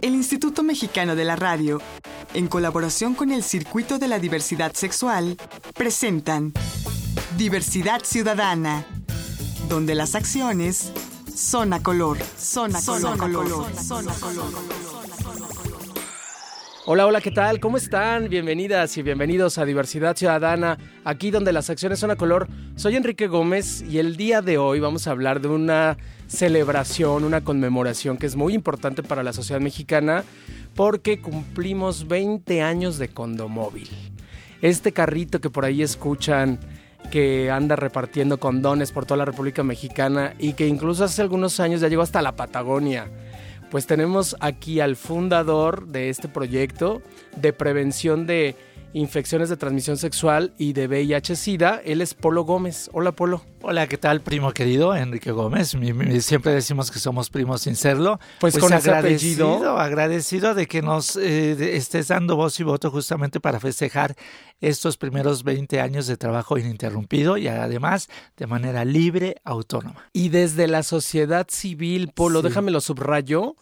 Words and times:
El 0.00 0.14
Instituto 0.14 0.62
Mexicano 0.62 1.16
de 1.16 1.24
la 1.24 1.36
Radio, 1.36 1.80
en 2.34 2.48
colaboración 2.48 3.14
con 3.14 3.30
el 3.30 3.42
Circuito 3.42 3.98
de 3.98 4.08
la 4.08 4.18
Diversidad 4.18 4.72
Sexual, 4.74 5.36
presentan 5.74 6.52
Diversidad 7.36 8.02
Ciudadana, 8.04 8.84
donde 9.68 9.94
las 9.94 10.14
acciones 10.14 10.92
son 11.34 11.72
a 11.72 11.82
color, 11.82 12.18
son 12.36 12.74
a 12.74 12.82
color, 12.82 13.18
color, 13.18 13.76
son 13.76 14.08
a 14.08 14.14
color. 14.14 14.52
Hola, 16.86 17.06
hola, 17.06 17.20
¿qué 17.20 17.30
tal? 17.30 17.60
¿Cómo 17.60 17.76
están? 17.76 18.28
Bienvenidas 18.28 18.96
y 18.96 19.02
bienvenidos 19.02 19.58
a 19.58 19.64
Diversidad 19.64 20.16
Ciudadana, 20.16 20.76
aquí 21.04 21.30
donde 21.30 21.52
las 21.52 21.70
acciones 21.70 21.98
son 21.98 22.10
a 22.10 22.16
color. 22.16 22.48
Soy 22.74 22.96
Enrique 22.96 23.26
Gómez 23.26 23.82
y 23.82 23.98
el 23.98 24.16
día 24.16 24.42
de 24.42 24.58
hoy 24.58 24.80
vamos 24.80 25.06
a 25.06 25.12
hablar 25.12 25.40
de 25.40 25.48
una 25.48 25.98
celebración, 26.30 27.24
una 27.24 27.42
conmemoración 27.42 28.16
que 28.16 28.26
es 28.26 28.36
muy 28.36 28.54
importante 28.54 29.02
para 29.02 29.24
la 29.24 29.32
sociedad 29.32 29.60
mexicana 29.60 30.24
porque 30.76 31.20
cumplimos 31.20 32.06
20 32.06 32.62
años 32.62 32.98
de 32.98 33.08
Condomóvil. 33.08 33.88
Este 34.62 34.92
carrito 34.92 35.40
que 35.40 35.50
por 35.50 35.64
ahí 35.64 35.82
escuchan 35.82 36.60
que 37.10 37.50
anda 37.50 37.74
repartiendo 37.74 38.38
condones 38.38 38.92
por 38.92 39.06
toda 39.06 39.18
la 39.18 39.24
República 39.24 39.64
Mexicana 39.64 40.34
y 40.38 40.52
que 40.52 40.68
incluso 40.68 41.04
hace 41.04 41.22
algunos 41.22 41.58
años 41.58 41.80
ya 41.80 41.88
llegó 41.88 42.02
hasta 42.02 42.22
la 42.22 42.36
Patagonia 42.36 43.10
pues 43.70 43.86
tenemos 43.86 44.36
aquí 44.40 44.80
al 44.80 44.96
fundador 44.96 45.86
de 45.86 46.10
este 46.10 46.28
proyecto 46.28 47.02
de 47.36 47.52
prevención 47.52 48.26
de 48.26 48.56
infecciones 48.92 49.48
de 49.48 49.56
transmisión 49.56 49.96
sexual 49.96 50.52
y 50.58 50.72
de 50.72 50.88
VIH-Sida. 50.88 51.80
Él 51.84 52.00
es 52.00 52.14
Polo 52.14 52.42
Gómez. 52.42 52.90
Hola, 52.92 53.12
Polo. 53.12 53.42
Hola, 53.62 53.86
¿qué 53.86 53.98
tal, 53.98 54.20
primo 54.20 54.52
querido? 54.52 54.96
Enrique 54.96 55.30
Gómez. 55.32 55.76
siempre 56.20 56.52
decimos 56.52 56.90
que 56.90 56.98
somos 56.98 57.30
primos 57.30 57.62
sin 57.62 57.76
serlo. 57.76 58.18
Pues, 58.40 58.58
con 58.58 58.72
agradecido, 58.72 59.56
ese 59.58 59.66
agradecido 59.66 60.54
de 60.54 60.66
que 60.66 60.82
nos 60.82 61.16
eh, 61.16 61.76
estés 61.76 62.08
dando 62.08 62.36
voz 62.36 62.58
y 62.58 62.62
voto 62.62 62.90
justamente 62.90 63.38
para 63.38 63.60
festejar 63.60 64.16
estos 64.60 64.96
primeros 64.96 65.44
20 65.44 65.80
años 65.80 66.06
de 66.06 66.16
trabajo 66.16 66.58
ininterrumpido 66.58 67.36
y 67.36 67.48
además 67.48 68.08
de 68.36 68.46
manera 68.46 68.84
libre, 68.84 69.36
autónoma. 69.44 70.08
Y 70.12 70.30
desde 70.30 70.66
la 70.66 70.82
sociedad 70.82 71.46
civil, 71.50 72.10
Polo, 72.14 72.42
déjame 72.42 72.70
lo 72.70 72.80
subrayo. 72.80 73.56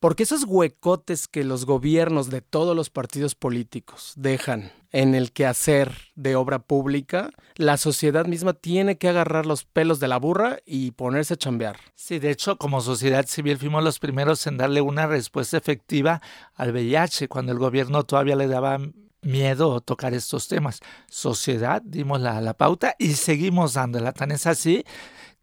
Porque 0.00 0.24
esos 0.24 0.44
huecotes 0.46 1.28
que 1.28 1.44
los 1.44 1.66
gobiernos 1.66 2.30
de 2.30 2.40
todos 2.40 2.76
los 2.76 2.90
partidos 2.90 3.34
políticos 3.34 4.12
dejan 4.16 4.72
en 4.92 5.14
el 5.14 5.32
quehacer 5.32 5.92
de 6.14 6.36
obra 6.36 6.60
pública, 6.60 7.30
la 7.56 7.76
sociedad 7.76 8.26
misma 8.26 8.52
tiene 8.52 8.96
que 8.96 9.08
agarrar 9.08 9.44
los 9.44 9.64
pelos 9.64 9.98
de 9.98 10.08
la 10.08 10.18
burra 10.18 10.58
y 10.64 10.92
ponerse 10.92 11.34
a 11.34 11.36
chambear. 11.36 11.78
Sí, 11.96 12.20
de 12.20 12.30
hecho, 12.30 12.58
como 12.58 12.80
sociedad 12.80 13.26
civil 13.26 13.58
fuimos 13.58 13.82
los 13.82 13.98
primeros 13.98 14.46
en 14.46 14.56
darle 14.56 14.80
una 14.80 15.06
respuesta 15.06 15.56
efectiva 15.56 16.22
al 16.54 16.72
VIH 16.72 17.28
cuando 17.28 17.50
el 17.50 17.58
gobierno 17.58 18.04
todavía 18.04 18.36
le 18.36 18.46
daba 18.46 18.78
miedo 19.22 19.80
tocar 19.80 20.14
estos 20.14 20.46
temas. 20.46 20.80
Sociedad, 21.08 21.82
dimos 21.84 22.20
la, 22.20 22.40
la 22.40 22.54
pauta 22.54 22.94
y 22.98 23.14
seguimos 23.14 23.74
dándola. 23.74 24.12
Tan 24.12 24.30
es 24.30 24.46
así 24.46 24.84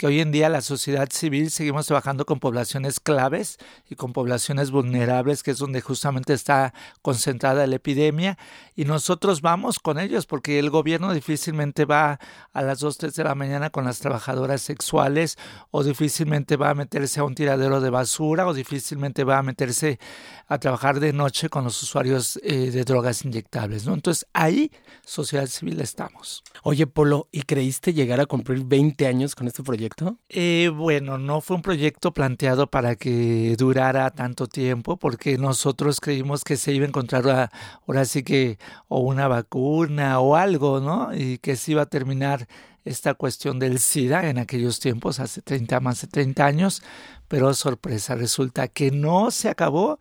que 0.01 0.07
hoy 0.07 0.19
en 0.19 0.31
día 0.31 0.49
la 0.49 0.61
sociedad 0.61 1.07
civil 1.11 1.51
seguimos 1.51 1.85
trabajando 1.85 2.25
con 2.25 2.39
poblaciones 2.39 2.99
claves 2.99 3.59
y 3.87 3.93
con 3.93 4.13
poblaciones 4.13 4.71
vulnerables, 4.71 5.43
que 5.43 5.51
es 5.51 5.59
donde 5.59 5.79
justamente 5.79 6.33
está 6.33 6.73
concentrada 7.03 7.67
la 7.67 7.75
epidemia, 7.75 8.35
y 8.75 8.85
nosotros 8.85 9.41
vamos 9.41 9.77
con 9.77 9.99
ellos 9.99 10.25
porque 10.25 10.57
el 10.57 10.71
gobierno 10.71 11.13
difícilmente 11.13 11.85
va 11.85 12.19
a 12.51 12.61
las 12.63 12.79
2, 12.79 12.97
3 12.97 13.13
de 13.13 13.23
la 13.25 13.35
mañana 13.35 13.69
con 13.69 13.85
las 13.85 13.99
trabajadoras 13.99 14.63
sexuales, 14.63 15.37
o 15.69 15.83
difícilmente 15.83 16.55
va 16.55 16.71
a 16.71 16.73
meterse 16.73 17.19
a 17.19 17.23
un 17.23 17.35
tiradero 17.35 17.79
de 17.79 17.91
basura, 17.91 18.47
o 18.47 18.55
difícilmente 18.55 19.23
va 19.23 19.37
a 19.37 19.43
meterse 19.43 19.99
a 20.47 20.57
trabajar 20.57 20.99
de 20.99 21.13
noche 21.13 21.47
con 21.47 21.63
los 21.63 21.79
usuarios 21.83 22.39
eh, 22.41 22.71
de 22.71 22.83
drogas 22.85 23.23
inyectables. 23.23 23.85
¿no? 23.85 23.93
Entonces 23.93 24.25
ahí, 24.33 24.71
sociedad 25.05 25.45
civil, 25.45 25.79
estamos. 25.79 26.43
Oye, 26.63 26.87
Polo, 26.87 27.27
¿y 27.31 27.43
creíste 27.43 27.93
llegar 27.93 28.19
a 28.19 28.25
cumplir 28.25 28.63
20 28.65 29.05
años 29.05 29.35
con 29.35 29.45
este 29.45 29.61
proyecto? 29.61 29.90
Eh, 30.29 30.69
bueno, 30.73 31.17
no 31.17 31.41
fue 31.41 31.55
un 31.55 31.61
proyecto 31.61 32.13
planteado 32.13 32.67
para 32.67 32.95
que 32.95 33.55
durara 33.57 34.09
tanto 34.11 34.47
tiempo, 34.47 34.97
porque 34.97 35.37
nosotros 35.37 35.99
creímos 35.99 36.43
que 36.43 36.57
se 36.57 36.73
iba 36.73 36.85
a 36.85 36.89
encontrar 36.89 37.51
ahora 37.87 38.05
sí 38.05 38.23
que 38.23 38.57
o 38.87 38.99
una 39.01 39.27
vacuna 39.27 40.19
o 40.19 40.35
algo, 40.35 40.79
¿no? 40.79 41.13
Y 41.13 41.37
que 41.39 41.55
se 41.55 41.73
iba 41.73 41.83
a 41.83 41.85
terminar 41.87 42.47
esta 42.85 43.13
cuestión 43.13 43.59
del 43.59 43.79
SIDA 43.79 44.29
en 44.29 44.39
aquellos 44.39 44.79
tiempos, 44.79 45.19
hace 45.19 45.41
30, 45.41 45.79
más 45.81 46.01
de 46.01 46.07
30 46.07 46.45
años, 46.45 46.81
pero 47.27 47.53
sorpresa, 47.53 48.15
resulta 48.15 48.67
que 48.67 48.91
no 48.91 49.31
se 49.31 49.49
acabó 49.49 49.99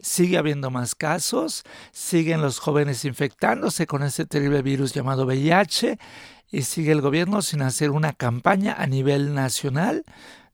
sigue 0.00 0.38
habiendo 0.38 0.70
más 0.70 0.94
casos, 0.94 1.64
siguen 1.92 2.42
los 2.42 2.58
jóvenes 2.58 3.04
infectándose 3.04 3.86
con 3.86 4.02
este 4.02 4.26
terrible 4.26 4.62
virus 4.62 4.92
llamado 4.92 5.24
VIH 5.24 5.98
y 6.54 6.62
sigue 6.62 6.92
el 6.92 7.00
gobierno 7.00 7.42
sin 7.42 7.62
hacer 7.62 7.90
una 7.90 8.12
campaña 8.12 8.74
a 8.78 8.86
nivel 8.86 9.34
nacional, 9.34 10.04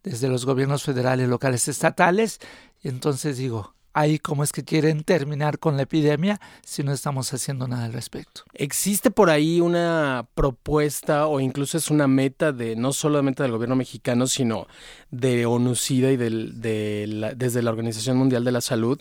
desde 0.02 0.28
los 0.28 0.46
gobiernos 0.46 0.82
federales, 0.82 1.28
locales, 1.28 1.68
estatales. 1.68 2.40
Y 2.82 2.88
entonces 2.88 3.36
digo, 3.36 3.74
ahí 3.92 4.18
cómo 4.18 4.44
es 4.44 4.52
que 4.52 4.64
quieren 4.64 5.02
terminar 5.04 5.58
con 5.58 5.76
la 5.76 5.82
epidemia 5.82 6.40
si 6.64 6.82
no 6.82 6.92
estamos 6.92 7.32
haciendo 7.32 7.68
nada 7.68 7.86
al 7.86 7.92
respecto. 7.92 8.42
¿Existe 8.54 9.10
por 9.10 9.30
ahí 9.30 9.60
una 9.60 10.26
propuesta 10.34 11.26
o 11.26 11.40
incluso 11.40 11.78
es 11.78 11.90
una 11.90 12.06
meta 12.06 12.52
de 12.52 12.76
no 12.76 12.92
solamente 12.92 13.42
del 13.42 13.52
gobierno 13.52 13.76
mexicano, 13.76 14.26
sino 14.26 14.66
de 15.10 15.46
ONUCIDA 15.46 16.12
y 16.12 16.16
del, 16.16 16.60
de 16.60 17.34
desde 17.36 17.62
la 17.62 17.70
Organización 17.70 18.16
Mundial 18.16 18.44
de 18.44 18.52
la 18.52 18.60
Salud 18.60 19.00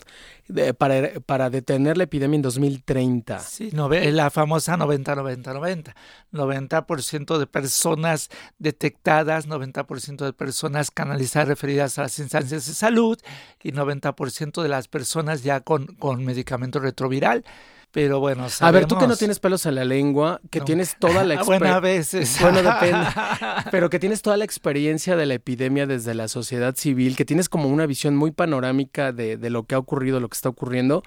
para, 0.78 1.20
para 1.26 1.50
detener 1.50 1.96
la 1.96 2.04
epidemia 2.04 2.36
en 2.36 2.42
2030? 2.42 3.38
Sí, 3.40 3.70
la 3.70 4.30
famosa 4.30 4.76
90-90-90. 4.76 5.94
90% 6.32 7.38
de 7.38 7.46
personas 7.46 8.30
detectadas, 8.58 9.48
90% 9.48 10.24
de 10.24 10.32
personas 10.32 10.90
canalizadas 10.90 11.48
referidas 11.48 11.98
a 11.98 12.02
las 12.02 12.18
instancias 12.18 12.66
de 12.66 12.74
salud 12.74 13.18
y 13.62 13.72
90% 13.72 14.62
de 14.62 14.68
las 14.68 14.79
personas 14.88 15.42
ya 15.42 15.60
con, 15.60 15.86
con 15.86 16.24
medicamento 16.24 16.78
retroviral. 16.78 17.44
Pero 17.92 18.20
bueno, 18.20 18.46
A 18.60 18.70
ver, 18.70 18.86
tú 18.86 18.96
que 18.98 19.08
no 19.08 19.16
tienes 19.16 19.40
pelos 19.40 19.66
en 19.66 19.74
la 19.74 19.84
lengua, 19.84 20.40
que 20.50 20.60
tienes 20.60 20.96
toda 20.96 21.24
la 21.24 21.34
experiencia. 21.34 21.58
bueno, 21.58 21.74
a 21.74 21.80
veces. 21.80 22.38
Bueno, 22.40 22.62
depende. 22.62 23.04
pero 23.72 23.90
que 23.90 23.98
tienes 23.98 24.22
toda 24.22 24.36
la 24.36 24.44
experiencia 24.44 25.16
de 25.16 25.26
la 25.26 25.34
epidemia 25.34 25.88
desde 25.88 26.14
la 26.14 26.28
sociedad 26.28 26.76
civil, 26.76 27.16
que 27.16 27.24
tienes 27.24 27.48
como 27.48 27.68
una 27.68 27.86
visión 27.86 28.14
muy 28.14 28.30
panorámica 28.30 29.10
de, 29.10 29.36
de 29.36 29.50
lo 29.50 29.64
que 29.64 29.74
ha 29.74 29.78
ocurrido, 29.78 30.20
lo 30.20 30.28
que 30.28 30.36
está 30.36 30.48
ocurriendo. 30.48 31.02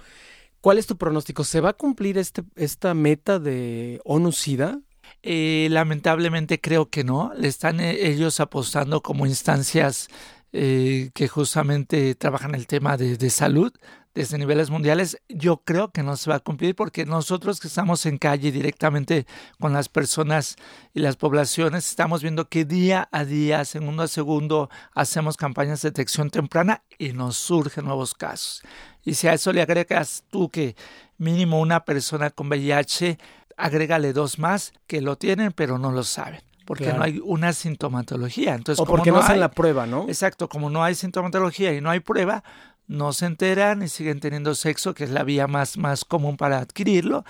¿Cuál 0.59 0.78
es 0.78 0.85
tu 0.85 0.97
pronóstico? 0.97 1.44
¿Se 1.45 1.62
va 1.62 1.69
a 1.69 1.73
cumplir 1.73 2.17
este, 2.17 2.44
esta 2.56 2.94
meta 2.94 3.39
de 3.39 4.01
ONU-SIDA? 4.03 4.79
Eh, 5.22 5.67
lamentablemente 5.72 6.59
creo 6.59 6.89
que 6.89 7.03
no. 7.03 7.31
Le 7.38 7.47
están 7.47 7.79
eh, 7.79 8.07
ellos 8.07 8.39
apostando 8.39 9.01
como 9.01 9.25
instancias 9.25 10.07
eh, 10.56 11.09
que 11.16 11.28
justamente 11.28 12.14
trabajan 12.14 12.53
el 12.53 12.68
tema 12.68 12.96
de, 12.96 13.18
de, 13.18 13.30
salud 13.31 13.74
desde 14.14 14.38
niveles 14.38 14.69
mundiales, 14.69 15.18
yo 15.28 15.58
creo 15.58 15.91
que 15.91 16.03
no 16.03 16.16
se 16.16 16.30
va 16.30 16.36
a 16.36 16.40
cumplir 16.41 16.75
porque 16.75 17.08
nosotros 17.08 17.59
que 17.59 17.68
estamos 17.68 18.06
en 18.06 18.19
calle 18.19 18.52
directamente 18.52 19.25
con 19.59 19.74
las 19.74 19.90
personas 19.90 20.56
y 20.94 21.00
las 21.00 21.16
poblaciones, 21.16 21.90
estamos 21.90 22.22
viendo 22.22 22.50
que 22.50 22.66
día 22.66 23.09
a 23.12 23.25
día, 23.25 23.66
segundo 23.66 24.03
a 24.03 24.08
segundo, 24.08 24.69
hacemos 24.94 25.38
campañas 25.38 25.81
de 25.81 25.90
detección 25.90 26.30
temprana 26.30 26.84
y 27.00 27.13
nos 27.13 27.36
surgen 27.36 27.86
nuevos 27.86 28.13
casos. 28.13 28.62
Y 29.03 29.16
si 29.16 29.28
a 29.28 29.34
eso 29.34 29.52
le 29.53 29.63
agregas 29.63 30.24
tú 30.30 30.52
que 30.52 30.75
mínimo 31.18 31.59
una 31.59 31.84
persona 31.84 32.30
con 32.30 32.47
VIH, 32.47 33.18
agrégale 33.58 34.13
dos 34.13 34.38
más 34.38 34.74
que 34.86 35.02
lo 35.02 35.18
tienen 35.18 35.52
pero 35.52 35.80
no 35.80 35.92
lo 35.92 36.03
saben 36.03 36.53
porque 36.66 36.94
no 36.94 37.03
hay 37.03 37.19
una 37.24 37.53
sintomatología. 37.53 38.56
Entonces, 38.56 38.81
o 38.81 38.85
porque 38.85 39.12
no, 39.12 39.19
hacen 39.19 39.40
la 39.40 39.51
prueba, 39.51 39.85
¿no? 39.85 40.06
Exacto, 40.07 40.50
como 40.50 40.69
no 40.69 40.84
hay 40.84 40.96
sintomatología 40.96 41.74
y 41.74 41.81
no 41.81 41.90
hay 41.90 42.00
prueba, 42.00 42.44
no 42.88 43.13
se 43.13 43.25
enteran 43.25 43.81
y 43.81 43.88
siguen 43.88 44.19
teniendo 44.19 44.56
sexo, 44.56 44.94
que 44.94 45.04
es 45.04 45.10
la 45.10 45.24
vía 45.24 45.48
más, 45.48 45.77
más 45.77 46.06
común 46.06 46.38
para 46.38 46.60
adquirirlo. 46.60 47.25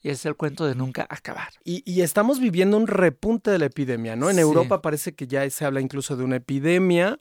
Y 0.00 0.10
es 0.10 0.24
el 0.26 0.36
cuento 0.36 0.64
de 0.64 0.76
nunca 0.76 1.06
acabar. 1.10 1.48
Y, 1.64 1.82
y 1.84 2.02
estamos 2.02 2.38
viviendo 2.38 2.76
un 2.76 2.86
repunte 2.86 3.50
de 3.50 3.58
la 3.58 3.66
epidemia, 3.66 4.14
¿no? 4.14 4.30
En 4.30 4.38
Europa 4.38 4.80
parece 4.80 5.12
que 5.14 5.26
ya 5.26 5.48
se 5.50 5.64
habla 5.64 5.80
incluso 5.80 6.16
de 6.16 6.22
una 6.22 6.36
epidemia. 6.36 7.18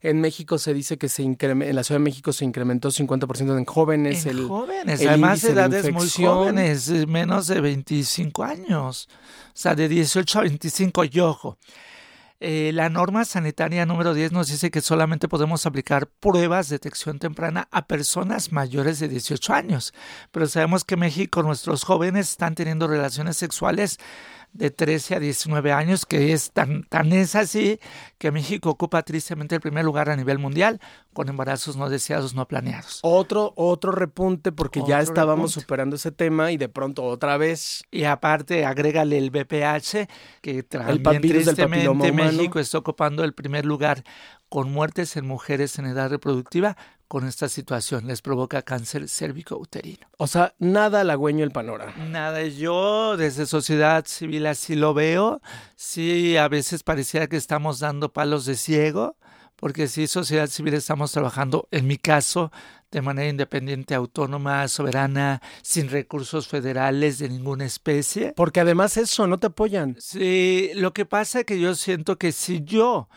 En 0.00 0.20
México 0.20 0.58
se 0.58 0.72
dice 0.74 0.96
que 0.96 1.08
se 1.08 1.22
en 1.22 1.36
la 1.74 1.82
Ciudad 1.82 1.98
de 1.98 2.04
México 2.04 2.32
se 2.32 2.44
incrementó 2.44 2.90
50% 2.90 3.58
en 3.58 3.64
jóvenes. 3.64 4.26
En 4.26 4.48
jóvenes, 4.48 5.04
además 5.06 5.42
edades 5.44 5.92
muy 5.92 6.08
jóvenes, 6.08 6.88
menos 7.06 7.48
de 7.48 7.60
25 7.60 8.44
años. 8.44 9.08
O 9.48 9.50
sea, 9.54 9.74
de 9.74 9.88
18 9.88 10.38
a 10.38 10.42
25, 10.42 11.04
y 11.04 11.20
ojo. 11.20 11.58
Eh, 12.40 12.70
la 12.72 12.88
norma 12.88 13.24
sanitaria 13.24 13.84
número 13.84 14.14
10 14.14 14.30
nos 14.30 14.46
dice 14.46 14.70
que 14.70 14.80
solamente 14.80 15.26
podemos 15.26 15.66
aplicar 15.66 16.06
pruebas 16.06 16.68
de 16.68 16.76
detección 16.76 17.18
temprana 17.18 17.66
a 17.72 17.88
personas 17.88 18.52
mayores 18.52 19.00
de 19.00 19.08
18 19.08 19.52
años. 19.52 19.92
Pero 20.30 20.46
sabemos 20.46 20.84
que 20.84 20.94
en 20.94 21.00
México 21.00 21.42
nuestros 21.42 21.82
jóvenes 21.82 22.30
están 22.30 22.54
teniendo 22.54 22.86
relaciones 22.86 23.36
sexuales 23.36 23.98
de 24.52 24.70
13 24.70 25.16
a 25.16 25.20
19 25.20 25.72
años, 25.72 26.06
que 26.06 26.32
es 26.32 26.50
tan, 26.50 26.84
tan 26.84 27.12
es 27.12 27.34
así 27.34 27.78
que 28.18 28.32
México 28.32 28.70
ocupa 28.70 29.02
tristemente 29.02 29.54
el 29.54 29.60
primer 29.60 29.84
lugar 29.84 30.10
a 30.10 30.16
nivel 30.16 30.38
mundial 30.38 30.80
con 31.12 31.28
embarazos 31.28 31.76
no 31.76 31.88
deseados, 31.88 32.34
no 32.34 32.46
planeados. 32.46 33.00
Otro, 33.02 33.52
otro 33.56 33.92
repunte 33.92 34.52
porque 34.52 34.82
ya 34.86 35.00
estábamos 35.00 35.52
superando 35.52 35.96
ese 35.96 36.12
tema 36.12 36.52
y 36.52 36.56
de 36.56 36.68
pronto 36.68 37.04
otra 37.04 37.36
vez. 37.36 37.84
Y 37.90 38.04
aparte, 38.04 38.64
agrégale 38.64 39.18
el 39.18 39.30
BPH, 39.30 40.08
que 40.40 40.62
también 40.62 41.22
tristemente 41.22 42.12
México 42.12 42.58
está 42.58 42.78
ocupando 42.78 43.24
el 43.24 43.34
primer 43.34 43.64
lugar 43.64 44.04
con 44.48 44.72
muertes 44.72 45.16
en 45.16 45.26
mujeres 45.26 45.78
en 45.78 45.86
edad 45.86 46.10
reproductiva 46.10 46.76
con 47.08 47.26
esta 47.26 47.48
situación. 47.48 48.06
Les 48.06 48.22
provoca 48.22 48.62
cáncer 48.62 49.08
cérvico-uterino. 49.08 50.06
O 50.18 50.26
sea, 50.26 50.54
nada 50.58 51.00
halagüeño 51.00 51.42
el 51.44 51.50
panorama. 51.50 51.92
Nada. 51.96 52.44
Yo 52.44 53.16
desde 53.16 53.46
sociedad 53.46 54.04
civil 54.06 54.46
así 54.46 54.74
lo 54.74 54.94
veo. 54.94 55.40
Sí, 55.74 56.36
a 56.36 56.48
veces 56.48 56.82
pareciera 56.82 57.26
que 57.26 57.36
estamos 57.36 57.80
dando 57.80 58.12
palos 58.12 58.44
de 58.44 58.54
ciego, 58.54 59.16
porque 59.56 59.88
sí, 59.88 60.06
sociedad 60.06 60.46
civil 60.46 60.74
estamos 60.74 61.10
trabajando, 61.10 61.66
en 61.72 61.86
mi 61.86 61.96
caso, 61.96 62.52
de 62.90 63.02
manera 63.02 63.28
independiente, 63.28 63.94
autónoma, 63.94 64.68
soberana, 64.68 65.42
sin 65.62 65.88
recursos 65.88 66.46
federales 66.46 67.18
de 67.18 67.28
ninguna 67.28 67.64
especie. 67.64 68.32
Porque 68.36 68.60
además 68.60 68.96
eso, 68.96 69.26
no 69.26 69.38
te 69.38 69.48
apoyan. 69.48 69.96
Sí, 69.98 70.70
lo 70.74 70.92
que 70.92 71.06
pasa 71.06 71.40
es 71.40 71.46
que 71.46 71.58
yo 71.58 71.74
siento 71.74 72.18
que 72.18 72.32
si 72.32 72.62
yo 72.62 73.08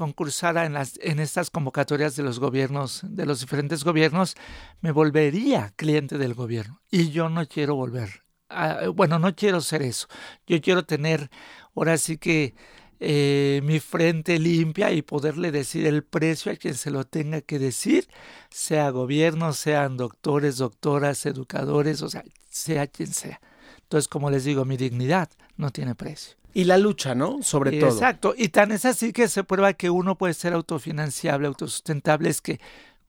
concursara 0.00 0.64
en, 0.64 0.72
las, 0.72 0.98
en 1.02 1.20
estas 1.20 1.50
convocatorias 1.50 2.16
de 2.16 2.22
los 2.22 2.40
gobiernos, 2.40 3.02
de 3.04 3.26
los 3.26 3.40
diferentes 3.40 3.84
gobiernos, 3.84 4.34
me 4.80 4.92
volvería 4.92 5.74
cliente 5.76 6.16
del 6.16 6.32
gobierno. 6.32 6.80
Y 6.90 7.10
yo 7.10 7.28
no 7.28 7.46
quiero 7.46 7.74
volver. 7.74 8.22
bueno, 8.94 9.18
no 9.18 9.36
quiero 9.36 9.60
ser 9.60 9.82
eso. 9.82 10.08
Yo 10.46 10.58
quiero 10.62 10.86
tener, 10.86 11.28
ahora 11.74 11.98
sí 11.98 12.16
que, 12.16 12.54
eh, 12.98 13.60
mi 13.62 13.78
frente 13.78 14.38
limpia 14.38 14.90
y 14.90 15.02
poderle 15.02 15.52
decir 15.52 15.86
el 15.86 16.02
precio 16.02 16.50
a 16.50 16.56
quien 16.56 16.74
se 16.74 16.90
lo 16.90 17.04
tenga 17.04 17.42
que 17.42 17.58
decir, 17.58 18.08
sea 18.48 18.88
gobierno, 18.88 19.52
sean 19.52 19.98
doctores, 19.98 20.56
doctoras, 20.56 21.26
educadores, 21.26 22.00
o 22.00 22.08
sea, 22.08 22.24
sea 22.48 22.86
quien 22.86 23.12
sea. 23.12 23.38
Entonces, 23.82 24.08
como 24.08 24.30
les 24.30 24.44
digo, 24.44 24.64
mi 24.64 24.78
dignidad 24.78 25.28
no 25.58 25.70
tiene 25.70 25.94
precio. 25.94 26.39
Y 26.54 26.64
la 26.64 26.78
lucha, 26.78 27.14
¿no? 27.14 27.42
Sobre 27.42 27.78
todo. 27.78 27.90
Exacto. 27.90 28.34
Y 28.36 28.48
tan 28.48 28.72
es 28.72 28.84
así 28.84 29.12
que 29.12 29.28
se 29.28 29.44
prueba 29.44 29.72
que 29.72 29.90
uno 29.90 30.16
puede 30.16 30.34
ser 30.34 30.52
autofinanciable, 30.52 31.46
autosustentable, 31.46 32.28
es 32.28 32.40
que 32.40 32.60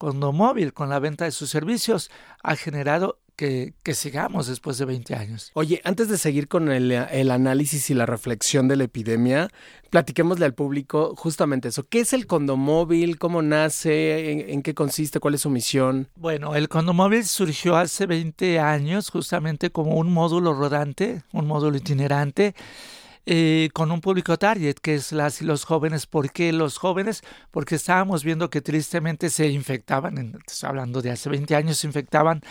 Condomóvil, 0.01 0.73
con 0.73 0.89
la 0.89 0.97
venta 0.97 1.25
de 1.25 1.31
sus 1.31 1.51
servicios, 1.51 2.09
ha 2.41 2.55
generado 2.55 3.19
que, 3.35 3.75
que, 3.83 3.93
sigamos 3.93 4.47
después 4.47 4.79
de 4.79 4.85
20 4.85 5.13
años. 5.13 5.51
Oye, 5.53 5.79
antes 5.83 6.09
de 6.09 6.17
seguir 6.17 6.47
con 6.47 6.71
el, 6.71 6.91
el, 6.91 7.29
análisis 7.29 7.87
y 7.91 7.93
la 7.93 8.07
reflexión 8.07 8.67
de 8.67 8.77
la 8.77 8.85
epidemia, 8.85 9.49
platiquémosle 9.91 10.45
al 10.45 10.55
público 10.55 11.13
justamente 11.15 11.67
eso. 11.67 11.87
¿Qué 11.87 11.99
es 11.99 12.13
el 12.13 12.25
condomóvil? 12.25 13.19
¿Cómo 13.19 13.43
nace? 13.43 14.31
¿En, 14.31 14.49
en 14.49 14.63
qué 14.63 14.73
consiste? 14.73 15.19
¿Cuál 15.19 15.35
es 15.35 15.41
su 15.41 15.51
misión? 15.51 16.07
Bueno, 16.15 16.55
el 16.55 16.67
condomóvil 16.67 17.23
surgió 17.23 17.75
hace 17.75 18.07
20 18.07 18.59
años 18.59 19.11
justamente 19.11 19.69
como 19.69 19.97
un 19.97 20.11
módulo 20.11 20.55
rodante, 20.55 21.21
un 21.31 21.45
módulo 21.45 21.77
itinerante 21.77 22.55
eh, 23.25 23.69
con 23.73 23.91
un 23.91 24.01
público 24.01 24.37
target, 24.37 24.75
que 24.75 24.95
es 24.95 25.11
las 25.11 25.41
y 25.41 25.45
los 25.45 25.65
jóvenes. 25.65 26.07
¿Por 26.07 26.31
qué 26.31 26.51
los 26.51 26.77
jóvenes? 26.77 27.21
Porque 27.51 27.75
estábamos 27.75 28.23
viendo 28.23 28.49
que 28.49 28.61
tristemente 28.61 29.29
se 29.29 29.47
infectaban, 29.49 30.39
hablando 30.63 31.01
de 31.01 31.11
hace 31.11 31.29
20 31.29 31.55
años, 31.55 31.77
se 31.77 31.87
infectaban 31.87 32.41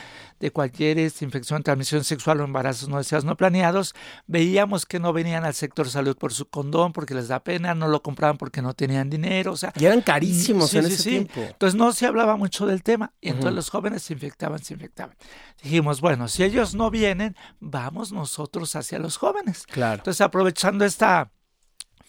de 0.41 0.51
cualquier 0.51 0.99
este, 0.99 1.25
infección 1.25 1.63
transmisión 1.63 2.03
sexual 2.03 2.41
o 2.41 2.45
embarazos 2.45 2.89
no 2.89 2.97
deseados 2.97 3.25
no 3.25 3.37
planeados. 3.37 3.95
Veíamos 4.27 4.87
que 4.87 4.99
no 4.99 5.13
venían 5.13 5.45
al 5.45 5.55
sector 5.55 5.89
salud 5.89 6.17
por 6.17 6.33
su 6.33 6.49
condón, 6.49 6.93
porque 6.93 7.15
les 7.15 7.29
da 7.29 7.45
pena, 7.45 7.75
no 7.75 7.89
lo 7.89 8.03
compraban 8.03 8.39
porque 8.39 8.63
no 8.63 8.75
tenían 8.75 9.11
dinero. 9.11 9.53
O 9.53 9.57
sea, 9.57 9.73
y 9.77 9.85
eran 9.85 10.01
carísimos 10.01 10.73
en 10.75 10.87
ese 10.87 11.11
tiempo. 11.11 11.41
Entonces 11.41 11.79
no 11.79 11.93
se 11.93 12.07
hablaba 12.07 12.37
mucho 12.37 12.67
del 12.67 12.83
tema. 12.83 13.13
Y 13.21 13.29
entonces 13.29 13.55
los 13.55 13.71
jóvenes 13.71 14.03
se 14.03 14.15
infectaban, 14.15 14.59
se 14.65 14.75
infectaban. 14.75 15.15
Dijimos, 15.63 16.01
bueno, 16.01 16.27
si 16.27 16.43
ellos 16.43 16.75
no 16.75 16.91
vienen, 16.91 17.37
vamos 17.61 18.11
nosotros 18.11 18.75
hacia 18.75 18.99
los 18.99 19.19
jóvenes. 19.19 19.67
Claro. 19.67 19.97
Entonces 19.97 20.23
aprovechando 20.23 20.87
esta 20.87 21.31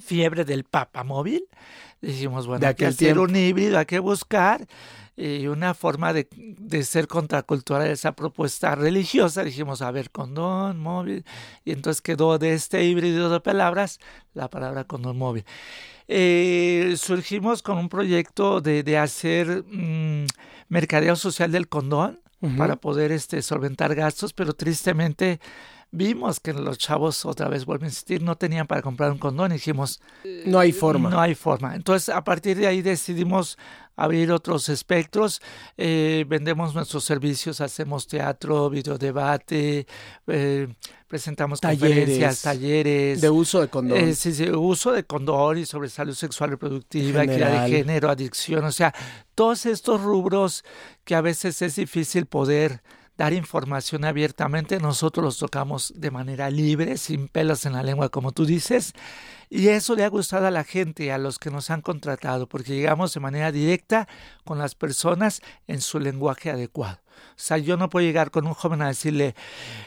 fiebre 0.01 0.45
del 0.45 0.63
papamóvil, 0.63 1.43
dijimos, 2.01 2.47
bueno, 2.47 2.65
hay 2.65 2.75
que 2.75 2.85
hacer 2.85 3.19
un 3.19 3.35
híbrido, 3.35 3.77
hay 3.77 3.85
que 3.85 3.99
buscar 3.99 4.65
y 5.17 5.47
una 5.47 5.73
forma 5.73 6.13
de, 6.13 6.27
de, 6.31 6.83
ser 6.83 7.07
contracultural 7.07 7.87
esa 7.87 8.13
propuesta 8.13 8.75
religiosa. 8.75 9.43
Dijimos, 9.43 9.81
a 9.81 9.91
ver, 9.91 10.09
condón, 10.09 10.79
móvil, 10.79 11.25
y 11.65 11.71
entonces 11.71 12.01
quedó 12.01 12.37
de 12.37 12.53
este 12.53 12.85
híbrido 12.85 13.29
de 13.29 13.39
palabras 13.39 13.99
la 14.33 14.49
palabra 14.49 14.85
condón 14.85 15.17
móvil. 15.17 15.45
Eh, 16.07 16.95
surgimos 16.97 17.61
con 17.61 17.77
un 17.77 17.89
proyecto 17.89 18.61
de, 18.61 18.83
de 18.83 18.97
hacer 18.97 19.63
mmm, 19.69 20.25
mercadeo 20.69 21.15
social 21.15 21.51
del 21.51 21.67
condón 21.67 22.19
uh 22.41 22.47
-huh. 22.47 22.57
para 22.57 22.75
poder 22.75 23.11
este, 23.11 23.41
solventar 23.41 23.95
gastos, 23.95 24.33
pero 24.33 24.53
tristemente 24.53 25.39
vimos 25.91 26.39
que 26.39 26.53
los 26.53 26.77
chavos, 26.77 27.25
otra 27.25 27.49
vez 27.49 27.65
vuelvo 27.65 27.83
a 27.83 27.88
insistir, 27.88 28.21
no 28.23 28.38
tenían 28.38 28.65
para 28.65 28.81
comprar 28.81 29.11
un 29.11 29.17
condón 29.17 29.51
y 29.51 29.55
dijimos, 29.55 30.01
no 30.45 30.59
hay 30.59 30.71
forma. 30.71 31.09
No 31.09 31.19
hay 31.19 31.35
forma. 31.35 31.75
Entonces, 31.75 32.09
a 32.09 32.23
partir 32.23 32.57
de 32.57 32.67
ahí 32.67 32.81
decidimos 32.81 33.57
abrir 33.97 34.31
otros 34.31 34.69
espectros, 34.69 35.41
eh, 35.77 36.25
vendemos 36.27 36.73
nuestros 36.73 37.03
servicios, 37.03 37.59
hacemos 37.61 38.07
teatro, 38.07 38.69
videodebate, 38.69 39.85
eh, 40.27 40.67
presentamos 41.07 41.59
talleres, 41.59 41.97
conferencias, 41.97 42.41
talleres. 42.41 43.21
De 43.21 43.29
uso 43.29 43.59
de 43.59 43.67
condón. 43.67 43.97
Eh, 43.97 44.15
sí, 44.15 44.33
sí, 44.33 44.49
uso 44.49 44.93
de 44.93 45.03
condón 45.03 45.57
y 45.57 45.65
sobre 45.65 45.89
salud 45.89 46.15
sexual 46.15 46.51
reproductiva, 46.51 47.23
equidad 47.25 47.63
de 47.63 47.69
género, 47.69 48.09
adicción, 48.09 48.63
o 48.63 48.71
sea, 48.71 48.93
todos 49.35 49.65
estos 49.65 50.01
rubros 50.01 50.63
que 51.03 51.13
a 51.13 51.21
veces 51.21 51.61
es 51.61 51.75
difícil 51.75 52.25
poder 52.25 52.81
dar 53.17 53.33
información 53.33 54.05
abiertamente, 54.05 54.79
nosotros 54.79 55.23
los 55.23 55.37
tocamos 55.37 55.93
de 55.95 56.11
manera 56.11 56.49
libre, 56.49 56.97
sin 56.97 57.27
pelos 57.27 57.65
en 57.65 57.73
la 57.73 57.83
lengua, 57.83 58.09
como 58.09 58.31
tú 58.31 58.45
dices, 58.45 58.93
y 59.49 59.67
eso 59.67 59.95
le 59.95 60.03
ha 60.03 60.09
gustado 60.09 60.47
a 60.47 60.51
la 60.51 60.63
gente, 60.63 61.11
a 61.11 61.17
los 61.17 61.37
que 61.37 61.51
nos 61.51 61.69
han 61.69 61.81
contratado, 61.81 62.47
porque 62.47 62.73
llegamos 62.73 63.13
de 63.13 63.19
manera 63.19 63.51
directa 63.51 64.07
con 64.45 64.57
las 64.57 64.75
personas 64.75 65.41
en 65.67 65.81
su 65.81 65.99
lenguaje 65.99 66.49
adecuado. 66.49 66.99
O 67.31 67.43
sea, 67.43 67.57
yo 67.57 67.77
no 67.77 67.89
puedo 67.89 68.05
llegar 68.05 68.31
con 68.31 68.47
un 68.47 68.53
joven 68.53 68.81
a 68.81 68.87
decirle, 68.87 69.35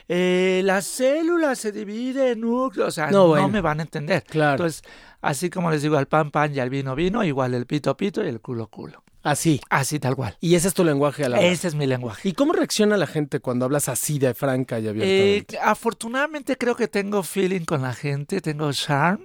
eh, 0.08 0.62
la 0.64 0.82
célula 0.82 1.54
se 1.54 1.72
divide 1.72 2.32
en 2.32 2.40
núcleos, 2.40 2.88
o 2.88 2.90
sea, 2.90 3.10
no, 3.10 3.28
bueno. 3.28 3.48
me 3.48 3.60
van 3.60 3.80
a 3.80 3.82
entender. 3.82 4.24
Claro. 4.24 4.52
Entonces, 4.52 4.82
así 5.20 5.50
como 5.50 5.70
les 5.70 5.82
digo 5.82 5.96
al 5.96 6.06
pan, 6.06 6.30
pan 6.30 6.54
y 6.54 6.60
al 6.60 6.70
vino, 6.70 6.94
vino, 6.94 7.24
igual 7.24 7.54
el 7.54 7.66
pito, 7.66 7.96
pito 7.96 8.24
y 8.24 8.28
el 8.28 8.40
culo, 8.40 8.68
culo. 8.68 9.03
Así. 9.24 9.58
Así, 9.70 9.98
tal 9.98 10.14
cual. 10.14 10.36
Y 10.40 10.54
ese 10.54 10.68
es 10.68 10.74
tu 10.74 10.84
lenguaje 10.84 11.24
a 11.24 11.30
la 11.30 11.40
Ese 11.40 11.66
es 11.66 11.74
mi 11.74 11.86
lenguaje. 11.86 12.28
¿Y 12.28 12.32
cómo 12.34 12.52
reacciona 12.52 12.98
la 12.98 13.06
gente 13.06 13.40
cuando 13.40 13.64
hablas 13.64 13.88
así 13.88 14.18
de 14.18 14.34
franca 14.34 14.78
y 14.78 14.86
abiertamente? 14.86 15.56
Eh, 15.56 15.58
afortunadamente 15.62 16.58
creo 16.58 16.76
que 16.76 16.88
tengo 16.88 17.22
feeling 17.22 17.64
con 17.64 17.80
la 17.80 17.94
gente, 17.94 18.42
tengo 18.42 18.70
charm 18.72 19.20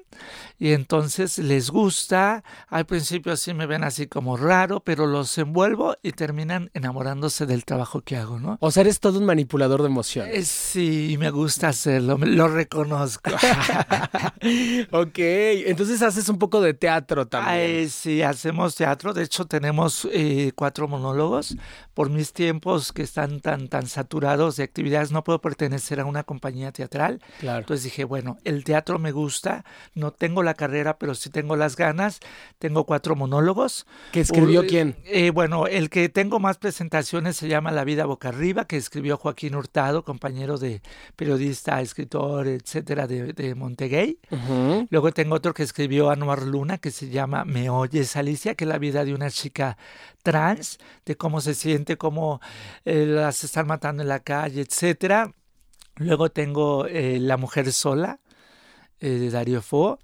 y 0.57 0.71
entonces 0.71 1.37
les 1.37 1.69
gusta. 1.69 2.43
Al 2.69 2.85
principio 2.85 3.35
sí 3.35 3.53
me 3.53 3.65
ven 3.65 3.83
así 3.83 4.07
como 4.07 4.37
raro, 4.37 4.79
pero 4.79 5.05
los 5.05 5.37
envuelvo 5.37 5.95
y 6.01 6.13
terminan 6.13 6.71
enamorándose 6.73 7.45
del 7.45 7.65
trabajo 7.65 8.01
que 8.01 8.15
hago, 8.15 8.39
¿no? 8.39 8.57
O 8.61 8.71
sea, 8.71 8.81
eres 8.81 9.01
todo 9.01 9.19
un 9.19 9.25
manipulador 9.25 9.81
de 9.81 9.87
emociones. 9.87 10.33
Eh, 10.33 10.45
sí, 10.45 11.17
me 11.19 11.29
gusta 11.29 11.69
hacerlo, 11.69 12.17
lo 12.17 12.47
reconozco. 12.47 13.31
ok, 14.91 15.17
entonces 15.17 16.01
haces 16.01 16.29
un 16.29 16.37
poco 16.37 16.61
de 16.61 16.73
teatro 16.73 17.27
también. 17.27 17.53
Ay, 17.53 17.89
sí, 17.89 18.21
hacemos 18.21 18.75
teatro. 18.75 19.13
De 19.13 19.23
hecho, 19.23 19.45
tenemos 19.45 19.88
eh, 20.11 20.51
cuatro 20.55 20.87
monólogos. 20.87 21.55
Por 21.93 22.09
mis 22.09 22.31
tiempos 22.31 22.93
que 22.93 23.03
están 23.03 23.41
tan, 23.41 23.67
tan 23.67 23.87
saturados 23.87 24.55
de 24.55 24.63
actividades, 24.63 25.11
no 25.11 25.23
puedo 25.23 25.41
pertenecer 25.41 25.99
a 25.99 26.05
una 26.05 26.23
compañía 26.23 26.71
teatral. 26.71 27.21
Claro. 27.39 27.59
Entonces 27.59 27.83
dije, 27.83 28.05
bueno, 28.05 28.37
el 28.43 28.63
teatro 28.63 28.99
me 28.99 29.11
gusta, 29.11 29.65
no 29.95 30.11
tengo 30.11 30.43
la 30.43 30.53
carrera, 30.53 30.97
pero 30.97 31.13
sí 31.15 31.29
tengo 31.29 31.55
las 31.55 31.75
ganas. 31.75 32.19
Tengo 32.57 32.85
cuatro 32.85 33.15
monólogos. 33.15 33.85
¿Que 34.11 34.21
escribió 34.21 34.61
uh, 34.61 34.65
quién? 34.67 34.95
Eh, 35.05 35.31
bueno, 35.31 35.67
el 35.67 35.89
que 35.89 36.07
tengo 36.09 36.39
más 36.39 36.57
presentaciones 36.57 37.35
se 37.35 37.47
llama 37.47 37.71
La 37.71 37.83
vida 37.83 38.05
boca 38.05 38.29
arriba, 38.29 38.65
que 38.65 38.77
escribió 38.77 39.17
Joaquín 39.17 39.55
Hurtado, 39.55 40.03
compañero 40.03 40.57
de 40.57 40.81
periodista, 41.15 41.81
escritor, 41.81 42.47
etcétera, 42.47 43.07
de, 43.07 43.33
de 43.33 43.55
Montegay. 43.55 44.19
Uh 44.29 44.35
-huh. 44.35 44.87
Luego 44.89 45.11
tengo 45.11 45.35
otro 45.35 45.53
que 45.53 45.63
escribió 45.63 46.09
Anuar 46.09 46.43
Luna, 46.43 46.77
que 46.77 46.91
se 46.91 47.09
llama 47.09 47.45
Me 47.45 47.69
oyes, 47.69 48.15
Alicia, 48.15 48.55
que 48.55 48.65
es 48.65 48.69
la 48.69 48.77
vida 48.77 49.03
de 49.03 49.13
una 49.13 49.29
chica 49.29 49.77
trans, 50.23 50.79
de 51.05 51.15
cómo 51.15 51.41
se 51.41 51.53
siente, 51.53 51.97
cómo 51.97 52.41
eh, 52.85 53.05
las 53.05 53.43
están 53.43 53.67
matando 53.67 54.03
en 54.03 54.09
la 54.09 54.19
calle, 54.19 54.61
etcétera. 54.61 55.33
Luego 55.95 56.29
tengo 56.29 56.85
eh, 56.85 57.19
La 57.19 57.37
mujer 57.37 57.71
sola, 57.71 58.19
eh, 58.99 59.09
de 59.09 59.29
Darío 59.29 59.61
Fo. 59.61 59.99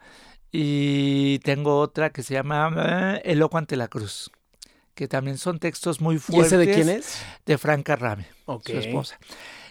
Y 0.51 1.39
tengo 1.39 1.79
otra 1.79 2.12
que 2.12 2.24
se 2.24 2.34
llama 2.34 3.20
El 3.24 3.39
loco 3.39 3.58
ante 3.58 3.75
la 3.75 3.89
cruz, 3.89 4.32
que 4.94 5.08
también 5.08 5.38
son 5.38 5.60
textos 5.60 6.00
muy 6.00 6.17
fuertes. 6.17 6.51
¿Y 6.51 6.55
ese 6.55 6.58
de 6.65 6.74
quién 6.74 6.89
es? 6.89 7.22
De 7.46 7.58
Franca 7.58 7.98
Rame, 7.98 8.27
okay. 8.46 8.75
su 8.75 8.88
esposa. 8.88 9.20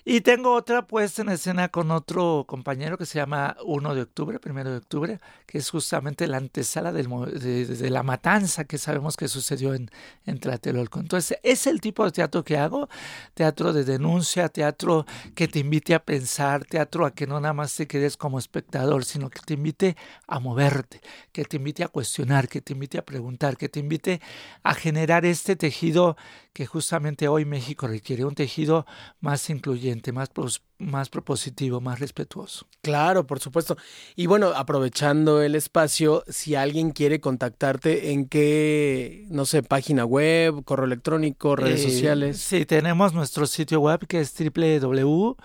Y 0.07 0.21
tengo 0.21 0.53
otra 0.53 0.87
puesta 0.87 1.23
en 1.23 1.31
escena 1.31 1.69
con 1.71 1.91
otro 1.91 2.45
compañero 2.47 2.99
que 2.99 3.07
se 3.07 3.19
llama 3.19 3.57
1 3.65 3.95
de 3.95 4.03
octubre, 4.03 4.39
1 4.45 4.65
de 4.65 4.77
octubre, 4.77 5.19
que 5.47 5.57
es 5.57 5.71
justamente 5.71 6.27
la 6.27 6.37
antesala 6.37 6.93
del, 6.93 7.09
de, 7.09 7.89
la 7.91 8.03
matanza 8.03 8.65
que 8.65 8.77
sabemos 8.77 9.17
que 9.17 9.29
sucedió 9.29 9.73
en, 9.73 9.91
en 10.27 10.39
Tlatelolco. 10.41 11.01
Entonces, 11.01 11.39
es 11.43 11.67
el 11.67 11.81
tipo 11.81 12.05
de 12.05 12.13
teatro 12.13 12.45
que 12.45 12.59
hago, 12.59 12.91
teatro 13.33 13.73
de 13.73 13.85
denuncia, 13.85 14.51
teatro 14.51 15.07
que 15.35 15.49
te 15.49 15.61
invite 15.61 15.95
a 15.95 16.05
pensar, 16.05 16.67
teatro 16.67 17.07
a 17.07 17.15
que 17.15 17.27
no 17.27 17.41
nada 17.41 17.55
más 17.55 17.75
te 17.75 17.87
quedes 17.87 18.19
como 18.19 18.39
espectador, 18.39 19.07
sino 19.07 19.31
que 19.31 19.41
te 19.41 19.55
invite 19.55 19.97
a 20.27 20.39
moverte, 20.39 21.01
que 21.33 21.47
te 21.47 21.57
invite 21.57 21.83
a 21.83 21.89
cuestionar, 21.89 22.47
que 22.49 22.61
te 22.61 22.75
invite 22.75 22.99
a 22.99 23.07
preguntar, 23.07 23.57
que 23.57 23.71
te 23.71 23.81
invite 23.81 24.21
a 24.65 24.75
generar 24.75 25.25
este 25.25 25.57
tejido 25.57 26.19
que 26.55 26.67
justamente 26.67 27.27
hoy 27.27 27.45
México 27.45 27.89
requiere, 27.89 28.25
un 28.25 28.37
tejido 28.37 28.87
más 29.21 29.51
incluyente, 29.51 29.94
más, 30.13 30.31
más 30.79 31.09
propositivo, 31.09 31.81
más 31.81 32.01
respetuoso. 32.01 32.67
Claro, 32.83 33.27
por 33.27 33.41
supuesto. 33.41 33.77
Y 34.17 34.27
bueno, 34.27 34.53
aprovechando 34.55 35.43
el 35.43 35.55
espacio, 35.55 36.25
si 36.29 36.55
alguien 36.55 36.93
quiere 36.93 37.21
contactarte, 37.21 38.13
¿en 38.13 38.27
qué, 38.29 39.27
no 39.31 39.45
sé, 39.47 39.63
página 39.63 40.05
web, 40.05 40.65
correo 40.65 40.87
electrónico, 40.87 41.57
redes 41.57 41.85
eh, 41.85 41.91
sociales? 41.91 42.39
Sí, 42.39 42.67
tenemos 42.67 43.15
nuestro 43.15 43.47
sitio 43.47 43.81
web 43.81 44.07
que 44.07 44.21
es 44.21 44.35
www 44.37 45.37